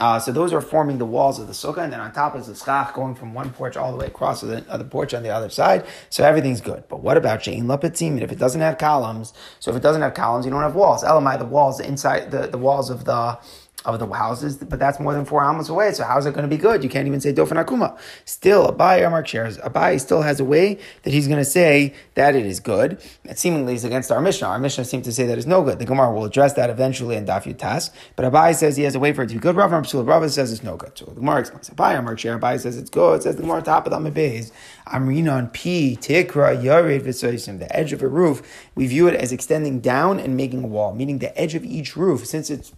Uh, 0.00 0.18
so 0.18 0.32
those 0.32 0.52
are 0.52 0.60
forming 0.60 0.98
the 0.98 1.04
walls 1.04 1.38
of 1.38 1.46
the 1.46 1.52
sukkah, 1.52 1.84
and 1.84 1.92
then 1.92 2.00
on 2.00 2.12
top 2.12 2.34
is 2.34 2.48
the 2.48 2.54
schach 2.54 2.92
going 2.94 3.14
from 3.14 3.32
one 3.32 3.50
porch 3.50 3.76
all 3.76 3.92
the 3.92 3.96
way 3.96 4.06
across 4.06 4.40
to 4.40 4.46
the 4.46 4.64
other 4.68 4.82
porch 4.82 5.14
on 5.14 5.22
the 5.22 5.30
other 5.30 5.48
side. 5.48 5.86
So 6.10 6.24
everything's 6.24 6.60
good. 6.60 6.82
But 6.88 7.00
what 7.00 7.16
about 7.16 7.40
shein 7.40 7.64
lapetzim? 7.64 8.20
If 8.20 8.32
it 8.32 8.38
doesn't 8.38 8.60
have 8.60 8.76
columns, 8.76 9.32
so 9.60 9.70
if 9.70 9.76
it 9.76 9.84
doesn't 9.84 10.02
have 10.02 10.14
columns, 10.14 10.46
you 10.46 10.50
don't 10.50 10.62
have 10.62 10.74
walls. 10.74 11.04
Elamai, 11.04 11.38
the 11.38 11.44
walls 11.44 11.78
inside 11.78 12.32
the, 12.32 12.48
the 12.48 12.58
walls 12.58 12.90
of 12.90 13.04
the 13.04 13.38
of 13.84 13.98
the 13.98 14.06
houses, 14.06 14.56
but 14.56 14.78
that's 14.78 14.98
more 14.98 15.12
than 15.12 15.24
four 15.24 15.44
amos 15.44 15.68
away. 15.68 15.92
So 15.92 16.04
how's 16.04 16.24
it 16.26 16.32
going 16.32 16.48
to 16.48 16.48
be 16.48 16.60
good? 16.60 16.82
You 16.82 16.88
can't 16.88 17.06
even 17.06 17.20
say 17.20 17.32
dofen 17.32 17.62
akuma. 17.62 17.98
Still, 18.24 18.68
Abai 18.68 19.06
Amar 19.06 19.26
shares. 19.26 19.58
Abai 19.58 20.00
still 20.00 20.22
has 20.22 20.40
a 20.40 20.44
way 20.44 20.78
that 21.02 21.12
he's 21.12 21.28
going 21.28 21.38
to 21.38 21.44
say 21.44 21.92
that 22.14 22.34
it 22.34 22.46
is 22.46 22.60
good. 22.60 23.00
That 23.24 23.38
seemingly 23.38 23.74
is 23.74 23.84
against 23.84 24.10
our 24.10 24.20
Mishnah. 24.20 24.48
Our 24.48 24.58
Mishnah 24.58 24.84
seems 24.84 25.04
to 25.04 25.12
say 25.12 25.26
that 25.26 25.36
it's 25.36 25.46
no 25.46 25.62
good. 25.62 25.78
The 25.78 25.84
Gemara 25.84 26.12
will 26.12 26.24
address 26.24 26.54
that 26.54 26.70
eventually 26.70 27.16
in 27.16 27.26
Daf 27.26 27.44
Yutas. 27.44 27.90
But 28.16 28.30
Abai 28.32 28.54
says 28.54 28.76
he 28.76 28.84
has 28.84 28.94
a 28.94 29.00
way 29.00 29.12
for 29.12 29.22
it 29.22 29.28
to 29.28 29.34
be 29.34 29.40
good. 29.40 29.56
Rav 29.56 29.72
Amar 29.72 29.84
Rav 30.02 30.30
says 30.30 30.52
it's 30.52 30.62
no 30.62 30.76
good. 30.76 30.96
So 30.96 31.04
the 31.06 31.14
Gemara 31.16 31.40
explains. 31.40 31.68
Abai 31.70 31.98
Amar 31.98 32.16
share. 32.16 32.38
Abai 32.38 32.58
says 32.58 32.78
it's 32.78 32.90
good. 32.90 33.16
It 33.16 33.22
says 33.24 33.36
the 33.36 33.42
Gemara 33.42 33.62
top 33.62 33.86
of 33.86 33.90
the 33.90 33.98
Amabez. 33.98 34.50
Amrina 34.86 35.32
on 35.32 35.48
P 35.48 35.98
Tikra 36.00 36.62
Yared 36.62 37.02
V'Soisim. 37.02 37.58
The 37.58 37.74
edge 37.74 37.92
of 37.92 38.02
a 38.02 38.08
roof, 38.08 38.42
we 38.74 38.86
view 38.86 39.08
it 39.08 39.14
as 39.14 39.32
extending 39.32 39.80
down 39.80 40.18
and 40.18 40.36
making 40.36 40.64
a 40.64 40.66
wall, 40.66 40.94
meaning 40.94 41.18
the 41.18 41.36
edge 41.38 41.54
of 41.54 41.64
each 41.64 41.96
roof, 41.96 42.26
since 42.26 42.50
it's 42.50 42.72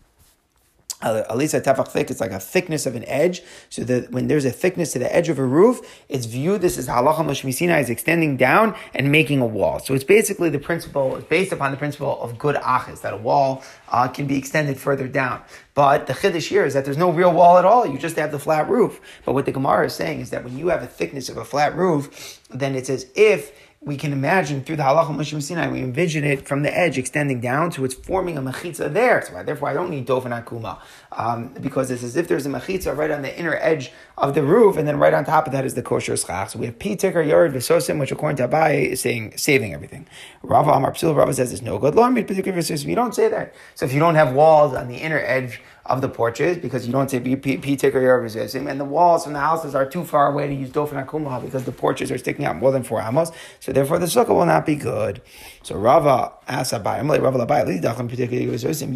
at 1.03 1.37
least 1.37 1.53
a 1.55 1.61
tefach 1.61 1.89
thick, 1.89 2.11
it's 2.11 2.21
like 2.21 2.31
a 2.31 2.41
thickness 2.41 2.87
of 2.87 2.97
an 2.97 3.05
edge. 3.07 3.43
So 3.69 3.85
that 3.85 4.11
when 4.11 4.29
there's 4.29 4.45
a 4.45 4.51
thickness 4.51 4.93
to 4.93 4.99
the 4.99 5.15
edge 5.15 5.29
of 5.29 5.39
a 5.39 5.45
roof, 5.45 5.81
it's 6.09 6.27
viewed 6.27 6.63
this 6.63 6.79
is 6.79 6.89
halacha 6.89 7.19
mashmisina 7.19 7.81
is 7.81 7.91
extending 7.91 8.37
down 8.37 8.75
and 8.95 9.13
making 9.13 9.41
a 9.41 9.47
wall. 9.47 9.79
So 9.79 9.95
it's 9.95 10.05
basically 10.05 10.49
the 10.49 10.59
principle, 10.59 11.17
it's 11.17 11.29
based 11.29 11.53
upon 11.53 11.71
the 11.71 11.77
principle 11.77 12.21
of 12.21 12.39
good 12.39 12.57
achis, 12.57 13.03
that 13.03 13.13
a 13.13 13.19
wall 13.19 13.63
uh, 13.91 14.09
can 14.09 14.27
be 14.27 14.39
extended 14.39 14.79
further 14.79 15.07
down. 15.07 15.43
But 15.75 16.07
the 16.07 16.15
chiddush 16.15 16.49
here 16.49 16.65
is 16.65 16.73
that 16.73 16.87
there's 16.87 16.97
no 16.97 17.11
real 17.11 17.33
wall 17.33 17.59
at 17.59 17.67
all. 17.67 17.87
You 17.87 17.99
just 17.99 18.17
have 18.17 18.33
the 18.33 18.39
flat 18.39 18.69
roof. 18.69 18.99
But 19.27 19.35
what 19.35 19.45
the 19.45 19.53
Gemara 19.53 19.87
is 19.87 19.95
saying 19.95 20.21
is 20.21 20.31
that 20.31 20.43
when 20.43 20.57
you 20.57 20.69
have 20.69 20.83
a 20.83 20.87
thickness 20.87 21.29
of 21.29 21.37
a 21.37 21.45
flat 21.45 21.77
roof, 21.77 22.41
then 22.49 22.75
it's 22.75 22.89
as 22.89 23.07
if 23.15 23.53
we 23.87 23.97
can 23.97 24.13
imagine 24.13 24.65
through 24.65 24.75
the 24.75 24.83
halacha 24.83 25.15
Moshe 25.17 25.41
Sinai, 25.41 25.69
we 25.69 25.81
envision 25.81 26.25
it 26.25 26.47
from 26.47 26.63
the 26.63 26.77
edge 26.77 26.99
extending 26.99 27.41
down 27.41 27.71
to 27.71 27.85
it's 27.85 27.95
forming 27.95 28.37
a 28.37 28.43
mechitza 28.43 28.93
there. 28.93 29.23
So 29.23 29.41
therefore, 29.45 29.69
I 29.69 29.75
don't 29.75 29.91
need 29.91 30.09
dofen 30.09 30.35
akuma 30.45 30.81
um, 31.13 31.55
because 31.61 31.93
it's 31.93 32.03
as 32.03 32.17
if 32.17 32.27
there's 32.27 32.45
a 32.47 32.49
mechitza 32.49 32.97
right 32.97 33.13
on 33.13 33.23
the 33.23 33.39
inner 33.39 33.55
edge 33.55 33.93
of 34.19 34.35
the 34.35 34.43
roof, 34.43 34.77
and 34.77 34.89
then 34.89 34.99
right 34.99 35.15
on 35.15 35.25
top 35.25 35.47
of 35.47 35.53
that 35.53 35.65
is 35.65 35.75
the 35.75 35.83
kosher 35.83 36.17
schach. 36.17 36.51
So 36.51 36.59
we 36.59 36.67
have 36.67 36.81
pi 36.81 36.97
tikar 36.97 37.27
yard 37.27 37.53
v'sosim, 37.53 38.01
which 38.01 38.11
according 38.11 38.39
to 38.39 38.49
Abaye 38.49 38.89
is 38.89 39.01
saying 39.03 39.37
saving 39.37 39.73
everything. 39.73 40.09
Rava 40.43 40.73
Amar 40.73 40.93
Psil 40.93 41.15
Rava 41.15 41.33
says 41.33 41.53
it's 41.53 41.63
no 41.63 41.79
good. 41.79 41.95
Law 41.95 42.09
Lo 42.09 42.17
You 42.17 42.95
don't 42.97 43.15
say 43.15 43.29
that. 43.29 43.55
So 43.77 43.87
if 43.87 43.93
you 43.93 44.01
don't 44.01 44.17
have 44.17 44.35
walls 44.35 44.75
on 44.75 44.89
the 44.89 44.97
inner 44.97 45.21
edge 45.21 45.61
of 45.89 46.01
the 46.01 46.09
porches 46.09 46.59
because 46.59 46.87
you 46.87 46.93
don't 46.93 47.11
say 47.11 47.21
P 47.21 47.77
ticker 47.77 48.01
and 48.17 48.81
the 48.81 48.85
walls 48.85 49.25
from 49.25 49.33
the 49.33 49.41
houses 49.41 49.75
are 49.75 49.87
too 49.87 50.05
far 50.05 50.33
away 50.33 50.49
to 50.49 50.55
use 50.55 50.71
dofen 50.71 51.05
Akumah 51.05 51.43
because 51.43 51.65
the 51.65 51.73
porches 51.73 52.11
are 52.11 52.19
sticking 52.19 52.45
out 52.45 52.57
more 52.57 52.73
than 52.73 52.83
four 52.83 53.01
amos. 53.01 53.31
So 53.61 53.73
therefore 53.73 53.99
the 53.99 54.07
sukkah 54.07 54.35
will 54.35 54.47
not 54.47 54.67
be 54.67 54.77
good. 54.77 55.23
So 55.63 55.77
Rava 55.77 56.33
asks 56.47 56.77
Abai, 56.77 56.99
I'm 56.99 57.09
like 57.09 57.21
Rava 57.21 57.39
Labai, 57.39 57.67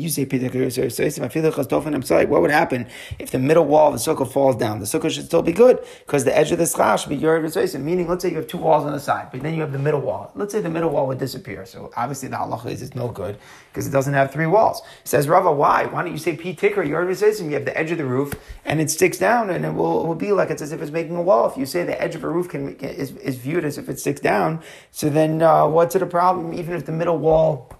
you 0.01 0.11
say 0.11 0.23
I 0.23 1.29
feel 1.29 1.43
like 1.43 1.55
dofen. 1.69 1.95
I'm 1.95 2.03
sorry. 2.03 2.27
What 2.27 2.43
would 2.43 2.51
happen 2.51 2.87
if 3.19 3.31
the 3.31 3.39
middle 3.39 3.65
wall 3.65 3.93
of 3.93 3.95
the 3.95 3.99
sukkah 3.99 4.31
falls 4.31 4.57
down? 4.57 4.79
The 4.81 4.87
sukkah 4.87 5.11
should 5.11 5.27
still 5.27 5.43
be 5.43 5.53
good 5.53 5.79
because 6.07 6.25
the 6.25 6.37
edge 6.37 6.53
of 6.53 6.59
the 6.59 6.67
schach 6.67 7.01
should 7.01 7.09
be 7.09 7.17
your 7.17 7.41
Meaning, 7.41 8.09
let's 8.09 8.23
say 8.23 8.31
you 8.31 8.37
have 8.37 8.47
two 8.47 8.59
walls 8.59 8.85
on 8.85 8.93
the 8.93 9.01
side, 9.01 9.29
but 9.31 9.43
then 9.43 9.55
you 9.55 9.61
have 9.63 9.73
the 9.73 9.79
middle 9.79 10.01
wall. 10.01 10.31
Let's 10.35 10.53
say 10.53 10.61
the 10.61 10.71
middle 10.71 10.91
wall 10.91 11.07
would 11.09 11.19
disappear. 11.19 11.67
So 11.67 11.91
obviously 11.97 12.29
the 12.29 12.37
halacha 12.37 12.67
is 12.67 12.83
it's 12.83 12.95
no 12.95 13.09
good 13.09 13.39
because 13.73 13.87
it 13.87 13.91
doesn't 13.91 14.15
have 14.15 14.33
three 14.33 14.47
walls. 14.47 14.83
It 15.03 15.09
says 15.09 15.29
Rava, 15.29 15.53
why? 15.53 15.87
Why 15.87 16.03
don't 16.03 16.13
you 16.13 16.19
say 16.19 16.37
P 16.37 16.55
already 16.89 17.15
says 17.15 17.41
you 17.41 17.51
have 17.51 17.65
the 17.65 17.77
edge 17.77 17.91
of 17.91 17.99
the 17.99 18.05
roof 18.05 18.35
and 18.65 18.81
it 18.81 18.91
sticks 18.91 19.19
down 19.19 19.51
and 19.51 19.65
it 19.65 19.75
will, 19.75 20.05
it 20.05 20.07
will 20.07 20.15
be 20.15 20.33
like 20.33 20.51
it's 20.51 20.63
as 20.63 20.73
if 20.73 20.81
it's 20.83 20.91
making 20.91 21.17
a 21.17 21.23
wall. 21.23 21.51
If 21.51 21.57
you 21.57 21.67
say 21.67 21.85
the 21.85 22.01
edge 22.01 22.15
of 22.15 22.25
a 22.25 22.29
roof 22.29 22.49
can, 22.49 22.77
is, 22.77 23.13
is 23.17 23.37
viewed 23.37 23.65
as 23.65 23.79
if 23.79 23.89
it 23.89 23.99
sticks 24.01 24.21
down, 24.21 24.63
so 24.91 25.11
then 25.11 25.43
uh, 25.43 25.67
what's 25.67 25.95
it 25.95 26.03
a 26.03 26.07
problem? 26.07 26.55
Even 26.55 26.75
if 26.75 26.87
the 26.87 26.93
middle 26.93 27.19
wall 27.19 27.71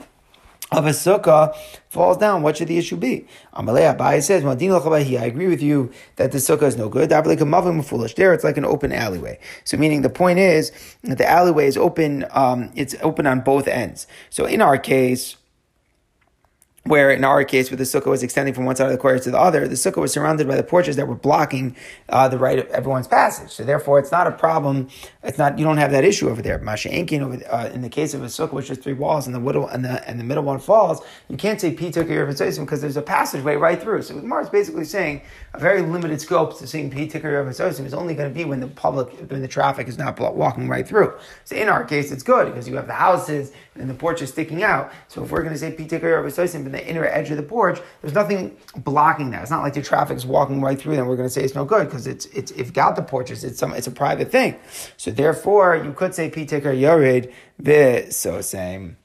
of 0.73 0.87
a 0.87 0.91
sukkah 0.91 1.55
falls 1.89 2.17
down, 2.17 2.43
what 2.43 2.57
should 2.57 2.69
the 2.69 2.79
issue 2.79 2.97
be? 2.97 3.27
Amalei 3.55 3.97
Abai 3.97 4.23
says, 4.23 4.45
I 4.45 5.25
agree 5.25 5.49
with 5.49 5.63
you 5.63 5.91
that 6.17 6.31
the 6.33 6.39
sukkah 6.39 6.63
is 6.63 6.77
no 6.77 6.89
good. 6.89 7.11
foolish. 7.11 8.15
There, 8.15 8.33
it's 8.33 8.45
like 8.45 8.57
an 8.57 8.65
open 8.65 8.93
alleyway. 8.93 9.39
So, 9.65 9.77
meaning 9.77 10.03
the 10.03 10.11
point 10.11 10.39
is 10.39 10.71
that 11.03 11.19
the 11.19 11.29
alleyway 11.29 11.67
is 11.67 11.77
open. 11.77 12.25
Um, 12.31 12.71
it's 12.77 12.95
open 13.03 13.27
on 13.27 13.41
both 13.41 13.67
ends. 13.67 14.07
So, 14.31 14.45
in 14.45 14.63
our 14.63 14.79
case, 14.79 15.37
where 16.85 17.11
in 17.11 17.25
our 17.25 17.45
case, 17.45 17.71
where 17.71 17.77
the 17.77 17.85
sukkah 17.85 18.07
was 18.07 18.23
extending 18.23 18.55
from 18.55 18.65
one 18.65 18.75
side 18.75 18.87
of 18.87 18.93
the 18.93 18.99
courtyard 18.99 19.23
to 19.23 19.31
the 19.31 19.39
other, 19.39 19.69
the 19.69 19.75
sukkah 19.75 19.99
was 19.99 20.13
surrounded 20.13 20.49
by 20.49 20.57
the 20.57 20.63
porches 20.63 20.97
that 20.97 21.07
were 21.07 21.15
blocking 21.15 21.77
uh, 22.09 22.27
the 22.27 22.39
right 22.39 22.59
of 22.59 22.67
everyone's 22.69 23.07
passage. 23.07 23.51
So 23.51 23.65
therefore, 23.65 23.99
it's 23.99 24.11
not 24.11 24.27
a 24.27 24.31
problem. 24.31 24.89
It's 25.23 25.37
not 25.37 25.59
you 25.59 25.65
don't 25.65 25.77
have 25.77 25.91
that 25.91 26.05
issue 26.05 26.31
over 26.31 26.41
there. 26.41 26.59
Masha 26.59 26.89
Enkin 26.89 27.21
over 27.21 27.39
uh, 27.51 27.69
in 27.69 27.83
the 27.83 27.91
case 27.91 28.15
of 28.15 28.23
a 28.23 28.27
sukkah 28.27 28.55
which 28.55 28.69
has 28.69 28.79
three 28.79 28.95
walls 28.95 29.27
and 29.27 29.35
the 29.35 29.41
middle 29.41 29.69
and 29.69 29.85
the 29.85 30.09
and 30.09 30.19
the 30.19 30.25
middle 30.25 30.43
one 30.43 30.59
falls, 30.59 31.03
you 31.29 31.37
can't 31.37 31.61
say 31.61 31.73
P 31.73 31.91
took 31.91 32.09
care 32.09 32.23
of 32.23 32.29
because 32.31 32.81
there's 32.81 32.97
a 32.97 33.03
passageway 33.03 33.57
right 33.57 33.81
through. 33.81 34.03
So 34.03 34.15
Gemara 34.15 34.45
is 34.45 34.49
basically 34.49 34.85
saying 34.85 35.21
a 35.53 35.61
very 35.61 35.83
limited 35.83 36.21
scope 36.21 36.59
to 36.59 36.67
saying 36.67 36.91
P 36.91 37.07
took 37.07 37.23
care 37.23 37.41
of 37.41 37.49
is 37.49 37.61
only 37.95 38.15
going 38.15 38.29
to 38.29 38.35
be 38.35 38.45
when 38.45 38.61
the 38.61 38.69
public 38.69 39.09
when 39.31 39.43
the 39.43 39.49
traffic 39.49 39.87
is 39.87 39.99
not 39.99 40.19
walking 40.19 40.69
right 40.69 40.87
through. 40.89 41.13
So 41.45 41.57
in 41.57 41.69
our 41.69 41.85
case, 41.85 42.11
it's 42.11 42.23
good 42.23 42.47
because 42.47 42.67
you 42.67 42.77
have 42.77 42.87
the 42.87 42.95
houses 42.95 43.53
and 43.81 43.91
the 43.91 43.95
porch 43.95 44.23
is 44.23 44.31
sticking 44.31 44.63
out. 44.63 44.93
So 45.09 45.25
if 45.25 45.31
we're 45.31 45.43
going 45.43 45.53
to 45.53 45.59
say 45.59 45.73
P 45.73 45.87
took 45.87 46.03
care 46.03 46.19
of 46.19 46.39
in 46.39 46.73
the 46.73 46.89
inner 46.89 47.05
edge 47.05 47.31
of 47.31 47.37
the 47.37 47.43
porch, 47.43 47.81
there's 48.01 48.15
nothing 48.15 48.57
blocking 48.77 49.31
that. 49.31 49.43
It's 49.43 49.51
not 49.51 49.63
like 49.63 49.75
the 49.75 49.83
traffic 49.83 50.17
is 50.17 50.27
walking 50.27 50.61
right 50.61 50.79
through. 50.79 50.97
Then 50.97 51.07
we're 51.07 51.17
going 51.17 51.29
to 51.29 51.33
say 51.33 51.43
it's 51.43 51.55
no 51.55 51.65
good 51.65 51.87
because 51.87 52.07
it's 52.07 52.27
it's 52.27 52.51
if 52.53 52.73
got 52.73 52.97
the 52.97 53.03
porches, 53.03 53.45
it's 53.45 53.59
some 53.59 53.73
it's 53.73 53.87
a 53.87 53.91
private 53.91 54.31
thing. 54.31 54.57
So 54.97 55.11
therefore, 55.11 55.77
you 55.77 55.93
could 55.93 56.15
say 56.15 56.31
pitikar 56.31 56.79
yored 56.79 57.33
be 57.63 58.11
so 58.11 58.41
same. 58.41 58.97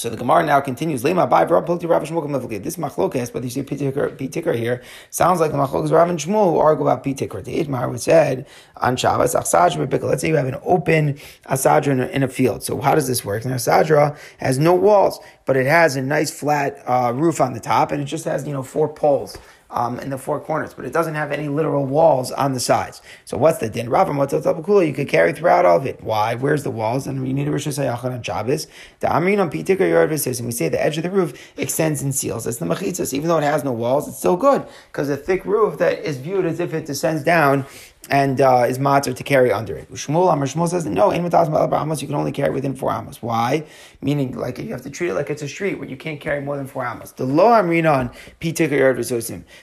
So 0.00 0.08
the 0.08 0.16
Gemara 0.16 0.44
now 0.44 0.60
continues. 0.60 1.02
By. 1.02 1.44
This 1.44 2.76
machlokes, 2.76 3.32
but 3.32 3.44
you 3.44 3.50
see 3.50 3.62
pitikar 3.62 4.56
here 4.56 4.82
sounds 5.10 5.40
like 5.40 5.52
the 5.52 5.58
machlokes 5.58 5.90
Rav 5.90 6.08
and 6.08 6.18
Shmuel 6.18 6.52
who 6.52 6.58
argue 6.58 6.88
about 6.88 7.04
pitikar. 7.04 7.44
The 7.44 7.62
Idmar 7.62 7.90
was 7.90 8.04
said 8.04 8.46
on 8.78 8.96
Shabbos 8.96 9.34
achsadra 9.34 10.02
Let's 10.02 10.22
say 10.22 10.28
you 10.28 10.36
have 10.36 10.46
an 10.46 10.56
open 10.62 11.14
asadra 11.46 11.88
in 11.88 12.00
a, 12.00 12.06
in 12.06 12.22
a 12.22 12.28
field. 12.28 12.62
So 12.62 12.80
how 12.80 12.94
does 12.94 13.08
this 13.08 13.26
work? 13.26 13.44
Now 13.44 13.56
asadra 13.56 14.16
has 14.38 14.58
no 14.58 14.74
walls, 14.74 15.20
but 15.50 15.56
it 15.56 15.66
has 15.66 15.96
a 15.96 16.00
nice 16.00 16.30
flat 16.30 16.80
uh, 16.86 17.12
roof 17.12 17.40
on 17.40 17.54
the 17.54 17.58
top, 17.58 17.90
and 17.90 18.00
it 18.00 18.04
just 18.04 18.24
has 18.24 18.46
you 18.46 18.52
know 18.52 18.62
four 18.62 18.86
poles 18.86 19.36
um, 19.70 19.98
in 19.98 20.08
the 20.08 20.16
four 20.16 20.38
corners, 20.38 20.74
but 20.74 20.84
it 20.84 20.92
doesn't 20.92 21.16
have 21.16 21.32
any 21.32 21.48
literal 21.48 21.84
walls 21.84 22.30
on 22.30 22.52
the 22.52 22.60
sides. 22.60 23.02
So 23.24 23.36
what's 23.36 23.58
the 23.58 23.68
din? 23.68 23.90
Rav 23.90 24.06
kula 24.06 24.86
you 24.86 24.94
could 24.94 25.08
carry 25.08 25.32
throughout 25.32 25.64
all 25.64 25.78
of 25.78 25.86
it. 25.86 26.04
Why? 26.04 26.36
Where's 26.36 26.62
the 26.62 26.70
walls? 26.70 27.08
And 27.08 27.26
you 27.26 27.34
need 27.34 27.48
a 27.48 27.50
Rosh 27.50 27.66
Hashanah 27.66 28.04
on 28.04 28.22
Shabbos. 28.22 28.68
The 29.00 29.08
Amrin 29.08 29.40
on 29.40 29.50
Pitik 29.50 29.80
or 29.80 30.02
and 30.02 30.46
we 30.46 30.52
say 30.52 30.68
the 30.68 30.80
edge 30.80 30.98
of 30.98 31.02
the 31.02 31.10
roof 31.10 31.52
extends 31.56 32.00
and 32.00 32.14
seals. 32.14 32.46
It's 32.46 32.58
the 32.58 32.66
machitzas. 32.66 33.12
Even 33.12 33.26
though 33.26 33.38
it 33.38 33.42
has 33.42 33.64
no 33.64 33.72
walls, 33.72 34.06
it's 34.06 34.18
still 34.18 34.36
good 34.36 34.64
because 34.92 35.08
a 35.08 35.16
thick 35.16 35.44
roof 35.44 35.78
that 35.78 35.98
is 35.98 36.18
viewed 36.18 36.46
as 36.46 36.60
if 36.60 36.74
it 36.74 36.86
descends 36.86 37.24
down 37.24 37.66
and 38.08 38.40
uh, 38.40 38.64
is 38.66 38.78
matzah 38.78 39.14
to 39.14 39.22
carry 39.22 39.52
under 39.52 39.76
it. 39.76 39.90
Shmuel, 39.92 40.32
Amr 40.32 40.46
Shmuel 40.46 40.68
says 40.68 40.86
no, 40.86 41.10
in 41.10 41.24
amos 41.24 42.02
you 42.02 42.08
can 42.08 42.16
only 42.16 42.32
carry 42.32 42.50
within 42.50 42.74
four 42.74 42.92
amos. 42.92 43.22
Why? 43.22 43.64
Meaning, 44.00 44.36
like 44.36 44.58
you 44.58 44.70
have 44.70 44.82
to 44.82 44.90
treat 44.90 45.10
it 45.10 45.14
like 45.14 45.28
it's 45.30 45.42
a 45.42 45.48
street 45.48 45.78
where 45.78 45.88
you 45.88 45.96
can't 45.96 46.20
carry 46.20 46.40
more 46.40 46.56
than 46.56 46.66
four 46.66 46.86
amos. 46.86 47.12
The 47.12 47.26
lo 47.26 47.46
amrina 47.48 47.92
on 47.92 48.10
pitik 48.40 48.70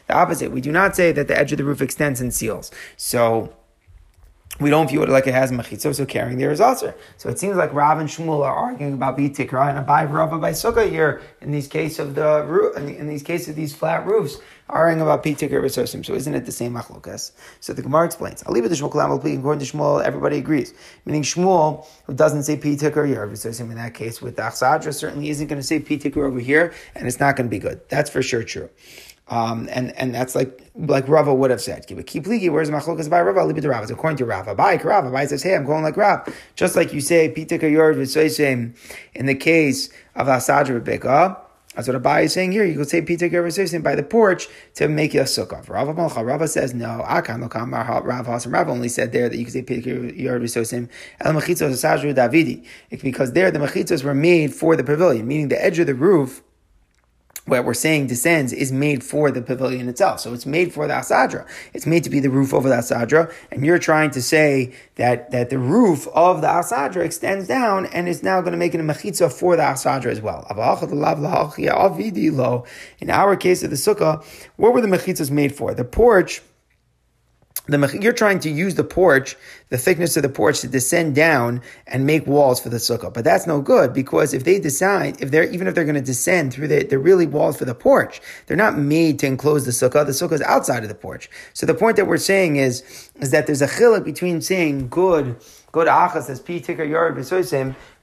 The 0.07 0.13
opposite. 0.13 0.51
We 0.51 0.61
do 0.61 0.71
not 0.71 0.95
say 0.95 1.11
that 1.11 1.27
the 1.27 1.37
edge 1.37 1.51
of 1.51 1.57
the 1.57 1.63
roof 1.63 1.81
extends 1.81 2.21
and 2.21 2.33
seals. 2.33 2.71
So 2.95 3.53
we 4.59 4.69
don't 4.69 4.89
view 4.89 5.03
it 5.03 5.09
like 5.09 5.27
it 5.27 5.33
has 5.33 5.51
mechitza, 5.51 5.93
so 5.93 6.05
carrying 6.05 6.37
there 6.37 6.51
is 6.51 6.61
also. 6.61 6.93
So 7.17 7.29
it 7.29 7.37
seems 7.37 7.57
like 7.57 7.73
Rav 7.73 7.99
and 7.99 8.09
Shmuel 8.09 8.45
are 8.45 8.55
arguing 8.55 8.93
about 8.93 9.17
bitikra 9.17 9.69
and 9.69 9.85
Abai 9.85 10.11
Rav 10.11 10.41
by 10.41 10.51
Sukkah 10.51 10.89
here 10.89 11.21
in 11.41 11.51
these 11.51 11.67
case 11.67 11.99
of 11.99 12.15
the 12.15 12.43
roof, 12.45 12.75
in 12.77 13.07
these 13.07 13.23
cases 13.23 13.49
of 13.49 13.55
these 13.55 13.75
flat 13.75 14.05
roofs, 14.05 14.37
arguing 14.69 15.01
about 15.01 15.23
bitikra 15.23 15.61
v'sosim. 15.61 16.05
So 16.05 16.13
isn't 16.13 16.33
it 16.33 16.45
the 16.45 16.51
same 16.51 16.73
machlokas? 16.73 17.31
So 17.59 17.73
the 17.73 17.81
Gemara 17.81 18.05
explains. 18.05 18.43
I'll 18.45 18.53
leave 18.53 18.65
it 18.65 18.69
to 18.69 18.75
Shmuel 18.75 18.91
Kalam. 18.91 19.15
According 19.15 19.65
to 19.65 19.77
Shmuel, 19.77 20.03
everybody 20.03 20.37
agrees. 20.37 20.73
Meaning 21.05 21.23
Shmuel, 21.23 21.85
who 22.05 22.13
doesn't 22.13 22.43
say 22.43 22.57
pitikra 22.57 23.15
or 23.15 23.27
v'sosim 23.27 23.69
in 23.69 23.75
that 23.75 23.93
case 23.93 24.21
with 24.21 24.35
the 24.37 24.41
Achsadra, 24.41 24.93
certainly 24.93 25.29
isn't 25.29 25.47
going 25.47 25.61
to 25.61 25.67
say 25.67 25.79
pitikra 25.79 26.25
over 26.27 26.39
here, 26.39 26.73
and 26.95 27.07
it's 27.07 27.19
not 27.19 27.35
going 27.35 27.47
to 27.47 27.51
be 27.51 27.59
good. 27.59 27.81
That's 27.89 28.09
for 28.09 28.21
sure 28.23 28.43
true. 28.43 28.69
Um, 29.29 29.67
and 29.71 29.91
and 29.97 30.15
that's 30.15 30.35
like 30.35 30.61
like 30.75 31.07
Rava 31.07 31.33
would 31.33 31.51
have 31.51 31.61
said. 31.61 31.85
Keep 31.87 32.25
ligi. 32.25 32.49
Where's 32.49 32.69
machlokas 32.69 33.09
by 33.09 33.21
Rava? 33.21 33.53
To 33.53 33.69
Rava. 33.69 33.91
According 33.91 34.17
to 34.17 34.25
Rava, 34.25 34.55
by 34.55 34.75
Rava. 34.77 35.11
By 35.11 35.25
says, 35.25 35.43
hey, 35.43 35.55
I'm 35.55 35.65
going 35.65 35.83
like 35.83 35.97
Rav. 35.97 36.33
Just 36.55 36.75
like 36.75 36.93
you 36.93 37.01
say, 37.01 37.33
yord 37.33 37.95
v'soisim 37.95 38.77
in 39.13 39.25
the 39.25 39.35
case 39.35 39.89
of 40.15 40.27
asadra 40.27 40.79
beka. 40.79 41.41
That's 41.75 41.87
what 41.87 42.01
Abai 42.01 42.23
is 42.23 42.33
saying 42.33 42.53
here. 42.53 42.63
You 42.63 42.77
could 42.77 42.89
say 42.89 43.01
pitika 43.01 43.31
v'soisim 43.31 43.83
by 43.83 43.95
the 43.95 44.03
porch 44.03 44.47
to 44.75 44.87
make 44.87 45.13
a 45.13 45.23
sukkah. 45.23 45.67
Rava 45.67 45.93
malcha. 45.93 46.25
Rava 46.25 46.47
says 46.47 46.73
no. 46.73 47.03
Akan 47.05 47.45
lokam 47.45 47.73
Rav 47.73 48.27
Hasam. 48.27 48.53
Rav 48.53 48.69
only 48.69 48.87
said 48.87 49.11
there 49.11 49.27
that 49.27 49.37
you 49.37 49.43
could 49.43 49.53
say 49.53 49.61
pitika 49.61 50.17
yord 50.17 50.41
v'soisim 50.41 50.87
el 51.19 51.33
mechitzos 51.33 51.71
asadra 51.71 52.15
davidi. 52.15 52.65
Because 53.01 53.33
there 53.33 53.51
the 53.51 53.59
mechitzos 53.59 54.05
were 54.05 54.15
made 54.15 54.53
for 54.53 54.77
the 54.77 54.85
pavilion, 54.85 55.27
meaning 55.27 55.49
the 55.49 55.61
edge 55.61 55.79
of 55.79 55.87
the 55.87 55.95
roof 55.95 56.43
what 57.47 57.65
we're 57.65 57.73
saying 57.73 58.07
descends 58.07 58.53
is 58.53 58.71
made 58.71 59.03
for 59.03 59.31
the 59.31 59.41
pavilion 59.41 59.87
itself. 59.89 60.19
So 60.19 60.33
it's 60.33 60.45
made 60.45 60.73
for 60.73 60.85
the 60.85 60.93
asadra. 60.93 61.47
It's 61.73 61.85
made 61.85 62.03
to 62.03 62.09
be 62.09 62.19
the 62.19 62.29
roof 62.29 62.53
over 62.53 62.69
the 62.69 62.75
asadra. 62.75 63.33
And 63.51 63.65
you're 63.65 63.79
trying 63.79 64.11
to 64.11 64.21
say 64.21 64.73
that, 64.95 65.31
that 65.31 65.49
the 65.49 65.57
roof 65.57 66.07
of 66.09 66.41
the 66.41 66.47
asadra 66.47 67.05
extends 67.05 67.47
down 67.47 67.85
and 67.87 68.07
is 68.09 68.21
now 68.21 68.41
going 68.41 68.51
to 68.51 68.57
make 68.57 68.75
it 68.75 68.81
a 68.81 68.83
mechitza 68.83 69.31
for 69.31 69.55
the 69.55 69.63
asadra 69.63 70.11
as 70.11 70.21
well. 70.21 70.45
In 72.99 73.09
our 73.09 73.35
case 73.35 73.63
of 73.63 73.69
the 73.69 73.75
sukkah, 73.75 74.23
what 74.57 74.73
were 74.73 74.81
the 74.81 74.87
mechitzas 74.87 75.31
made 75.31 75.55
for? 75.55 75.73
The 75.73 75.85
porch 75.85 76.41
the, 77.67 77.99
you're 78.01 78.13
trying 78.13 78.39
to 78.39 78.49
use 78.49 78.75
the 78.75 78.83
porch, 78.83 79.35
the 79.69 79.77
thickness 79.77 80.15
of 80.15 80.23
the 80.23 80.29
porch, 80.29 80.61
to 80.61 80.67
descend 80.67 81.15
down 81.15 81.61
and 81.85 82.05
make 82.05 82.25
walls 82.25 82.59
for 82.59 82.69
the 82.69 82.77
sukkah. 82.77 83.13
But 83.13 83.23
that's 83.23 83.45
no 83.45 83.61
good 83.61 83.93
because 83.93 84.33
if 84.33 84.43
they 84.43 84.59
decide, 84.59 85.21
if 85.21 85.31
they're 85.31 85.43
even 85.43 85.67
if 85.67 85.75
they're 85.75 85.83
going 85.83 85.95
to 85.95 86.01
descend 86.01 86.53
through 86.53 86.69
the, 86.69 86.83
they're 86.83 86.99
really 86.99 87.27
walls 87.27 87.57
for 87.57 87.65
the 87.65 87.75
porch. 87.75 88.21
They're 88.45 88.57
not 88.57 88.77
made 88.77 89.19
to 89.19 89.27
enclose 89.27 89.65
the 89.65 89.71
sukkah. 89.71 90.05
The 90.05 90.13
sukkah 90.13 90.33
is 90.33 90.41
outside 90.41 90.83
of 90.83 90.89
the 90.89 90.95
porch. 90.95 91.29
So 91.53 91.65
the 91.65 91.75
point 91.75 91.97
that 91.97 92.07
we're 92.07 92.17
saying 92.17 92.55
is 92.55 93.11
is 93.19 93.31
that 93.31 93.47
there's 93.47 93.61
a 93.61 93.67
chiluk 93.67 94.03
between 94.03 94.41
saying 94.41 94.89
good, 94.89 95.35
good 95.71 95.87
achas 95.87 96.29
as 96.29 96.39
pi 96.39 96.59
tikar 96.59 96.87
yard 96.89 97.15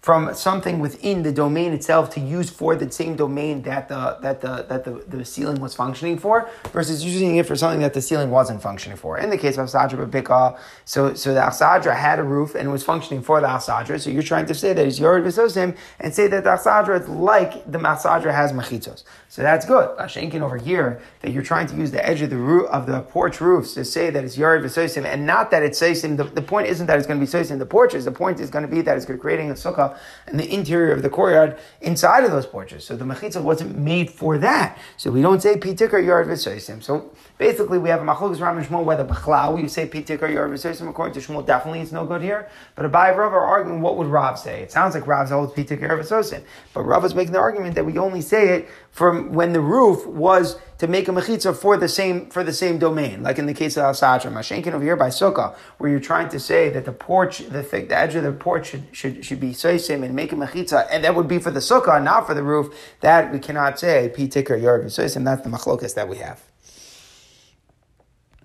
from 0.04 0.34
something 0.34 0.80
within 0.80 1.22
the 1.22 1.32
domain 1.32 1.72
itself 1.72 2.10
to 2.10 2.20
use 2.20 2.50
for 2.50 2.76
the 2.76 2.92
same 2.92 3.16
domain 3.16 3.62
that 3.62 3.88
the 3.88 4.18
that 4.20 4.38
the 4.42 4.66
that 4.68 4.84
the, 4.84 4.90
the 5.16 5.24
ceiling 5.24 5.58
was 5.62 5.74
functioning 5.74 6.18
for, 6.18 6.46
versus 6.74 7.02
using 7.02 7.36
it 7.36 7.46
for 7.46 7.56
something 7.56 7.80
that 7.80 7.94
the 7.94 8.02
ceiling 8.02 8.30
wasn't 8.30 8.60
functioning 8.60 8.98
for. 8.98 9.16
In 9.16 9.30
the 9.30 9.38
case 9.38 9.56
of 9.56 9.66
Asadra 9.66 10.06
Babika, 10.06 10.58
so 10.84 11.14
so 11.14 11.32
the 11.32 11.40
Asadra 11.40 11.96
had 11.96 12.18
a 12.18 12.22
roof 12.22 12.54
and 12.54 12.68
it 12.68 12.70
was 12.70 12.84
functioning 12.84 13.22
for 13.22 13.40
the 13.40 13.46
Asadra. 13.46 13.98
So 13.98 14.10
you're 14.10 14.22
trying 14.22 14.44
to 14.44 14.54
say 14.54 14.74
that 14.74 14.86
it's 14.86 14.98
Yored 14.98 15.24
Visosim 15.24 15.74
and 15.98 16.14
say 16.14 16.26
that 16.26 16.44
the 16.44 16.50
Asadra 16.50 17.00
is 17.00 17.08
like 17.08 17.64
the 17.64 17.78
Asadra 17.78 18.34
has 18.34 18.52
machitos. 18.52 19.04
So 19.30 19.40
that's 19.40 19.64
good. 19.64 19.88
Ashenkin 19.96 20.42
over 20.42 20.58
here 20.58 21.00
that 21.22 21.32
you're 21.32 21.42
trying 21.42 21.66
to 21.68 21.76
use 21.76 21.90
the 21.92 22.06
edge 22.06 22.20
of 22.20 22.28
the 22.28 22.36
roof 22.36 22.68
of 22.68 22.86
the 22.86 23.00
porch 23.00 23.40
roofs 23.40 23.72
to 23.72 23.86
say 23.86 24.10
that 24.10 24.22
it's 24.22 24.36
Yored 24.36 24.62
Visosim 24.62 25.06
and 25.06 25.24
not 25.24 25.50
that 25.50 25.62
it's 25.62 25.80
Sosim. 25.80 26.18
The, 26.18 26.24
the 26.24 26.42
point 26.42 26.66
isn't 26.66 26.88
that 26.88 26.98
it's 26.98 27.06
going 27.06 27.18
to 27.18 27.24
be 27.24 27.32
Sosim 27.32 27.58
the 27.58 27.64
porches. 27.64 28.04
The 28.04 28.12
point 28.12 28.38
is 28.38 28.50
going 28.50 28.66
to 28.66 28.70
be 28.70 28.82
that 28.82 28.98
it's 28.98 29.06
creating 29.06 29.50
a 29.50 29.54
sukkah 29.54 29.93
and 30.26 30.38
the 30.38 30.52
interior 30.52 30.92
of 30.92 31.02
the 31.02 31.10
courtyard 31.10 31.58
inside 31.80 32.24
of 32.24 32.30
those 32.30 32.46
porches. 32.46 32.84
So 32.84 32.96
the 32.96 33.04
mechitza 33.04 33.42
wasn't 33.42 33.76
made 33.76 34.10
for 34.10 34.38
that. 34.38 34.78
So 34.96 35.10
we 35.10 35.22
don't 35.22 35.40
say 35.40 35.56
pitikar 35.56 36.04
yard 36.04 36.28
v'soisim. 36.28 36.82
So 36.82 37.12
basically, 37.38 37.78
we 37.78 37.88
have 37.88 38.02
a 38.02 38.04
machlokes 38.04 38.40
Rav 38.40 38.56
and 38.56 38.66
Shmuel 38.66 38.84
whether 38.84 39.04
b'chlau 39.04 39.60
you 39.60 39.68
say 39.68 39.86
pitikar 39.86 40.32
yard 40.32 40.50
v'soisim. 40.50 40.88
According 40.88 41.20
to 41.20 41.26
Shmuel, 41.26 41.46
definitely 41.46 41.80
it's 41.80 41.92
no 41.92 42.04
good 42.04 42.22
here. 42.22 42.48
But 42.74 42.90
Abai 42.90 43.16
Rav 43.16 43.32
are 43.32 43.44
arguing 43.44 43.80
what 43.80 43.96
would 43.96 44.08
Rav 44.08 44.38
say. 44.38 44.62
It 44.62 44.72
sounds 44.72 44.94
like 44.94 45.06
Rav's 45.06 45.30
holds 45.30 45.52
oh, 45.52 45.54
pitikar 45.54 45.82
yard 45.82 46.00
v'soisim, 46.00 46.42
but 46.72 46.82
Rav 46.82 47.04
is 47.04 47.14
making 47.14 47.32
the 47.32 47.40
argument 47.40 47.74
that 47.74 47.84
we 47.84 47.98
only 47.98 48.20
say 48.20 48.48
it 48.48 48.68
from 48.94 49.32
when 49.32 49.52
the 49.52 49.60
roof 49.60 50.06
was 50.06 50.56
to 50.78 50.86
make 50.86 51.08
a 51.08 51.10
mechitza 51.10 51.54
for 51.54 51.76
the 51.76 51.88
same 51.88 52.30
for 52.30 52.44
the 52.44 52.52
same 52.52 52.78
domain, 52.78 53.24
like 53.24 53.40
in 53.40 53.46
the 53.46 53.52
case 53.52 53.76
of 53.76 53.82
Al 53.82 53.92
Sadra. 53.92 54.32
Mashenkin 54.32 54.72
over 54.72 54.84
here 54.84 54.94
by 54.94 55.08
Sukkah, 55.08 55.56
where 55.78 55.90
you're 55.90 55.98
trying 55.98 56.28
to 56.28 56.38
say 56.38 56.70
that 56.70 56.84
the 56.84 56.92
porch, 56.92 57.38
the 57.38 57.64
thick, 57.64 57.88
the 57.88 57.98
edge 57.98 58.14
of 58.14 58.22
the 58.22 58.30
porch 58.30 58.68
should 58.68 58.84
should, 58.92 59.24
should 59.24 59.40
be 59.40 59.50
soisim 59.50 60.04
and 60.04 60.14
make 60.14 60.30
a 60.30 60.36
mechitza, 60.36 60.86
and 60.92 61.02
that 61.02 61.16
would 61.16 61.26
be 61.26 61.40
for 61.40 61.50
the 61.50 61.58
Sukkah, 61.58 62.00
not 62.00 62.24
for 62.24 62.34
the 62.34 62.44
roof. 62.44 62.72
That 63.00 63.32
we 63.32 63.40
cannot 63.40 63.80
say 63.80 64.12
pi 64.14 64.28
tikar 64.28 64.62
yard 64.62 64.84
soisim. 64.84 65.24
That's 65.24 65.42
the 65.42 65.50
machlokas 65.50 65.94
that 65.94 66.08
we 66.08 66.18
have. 66.18 66.53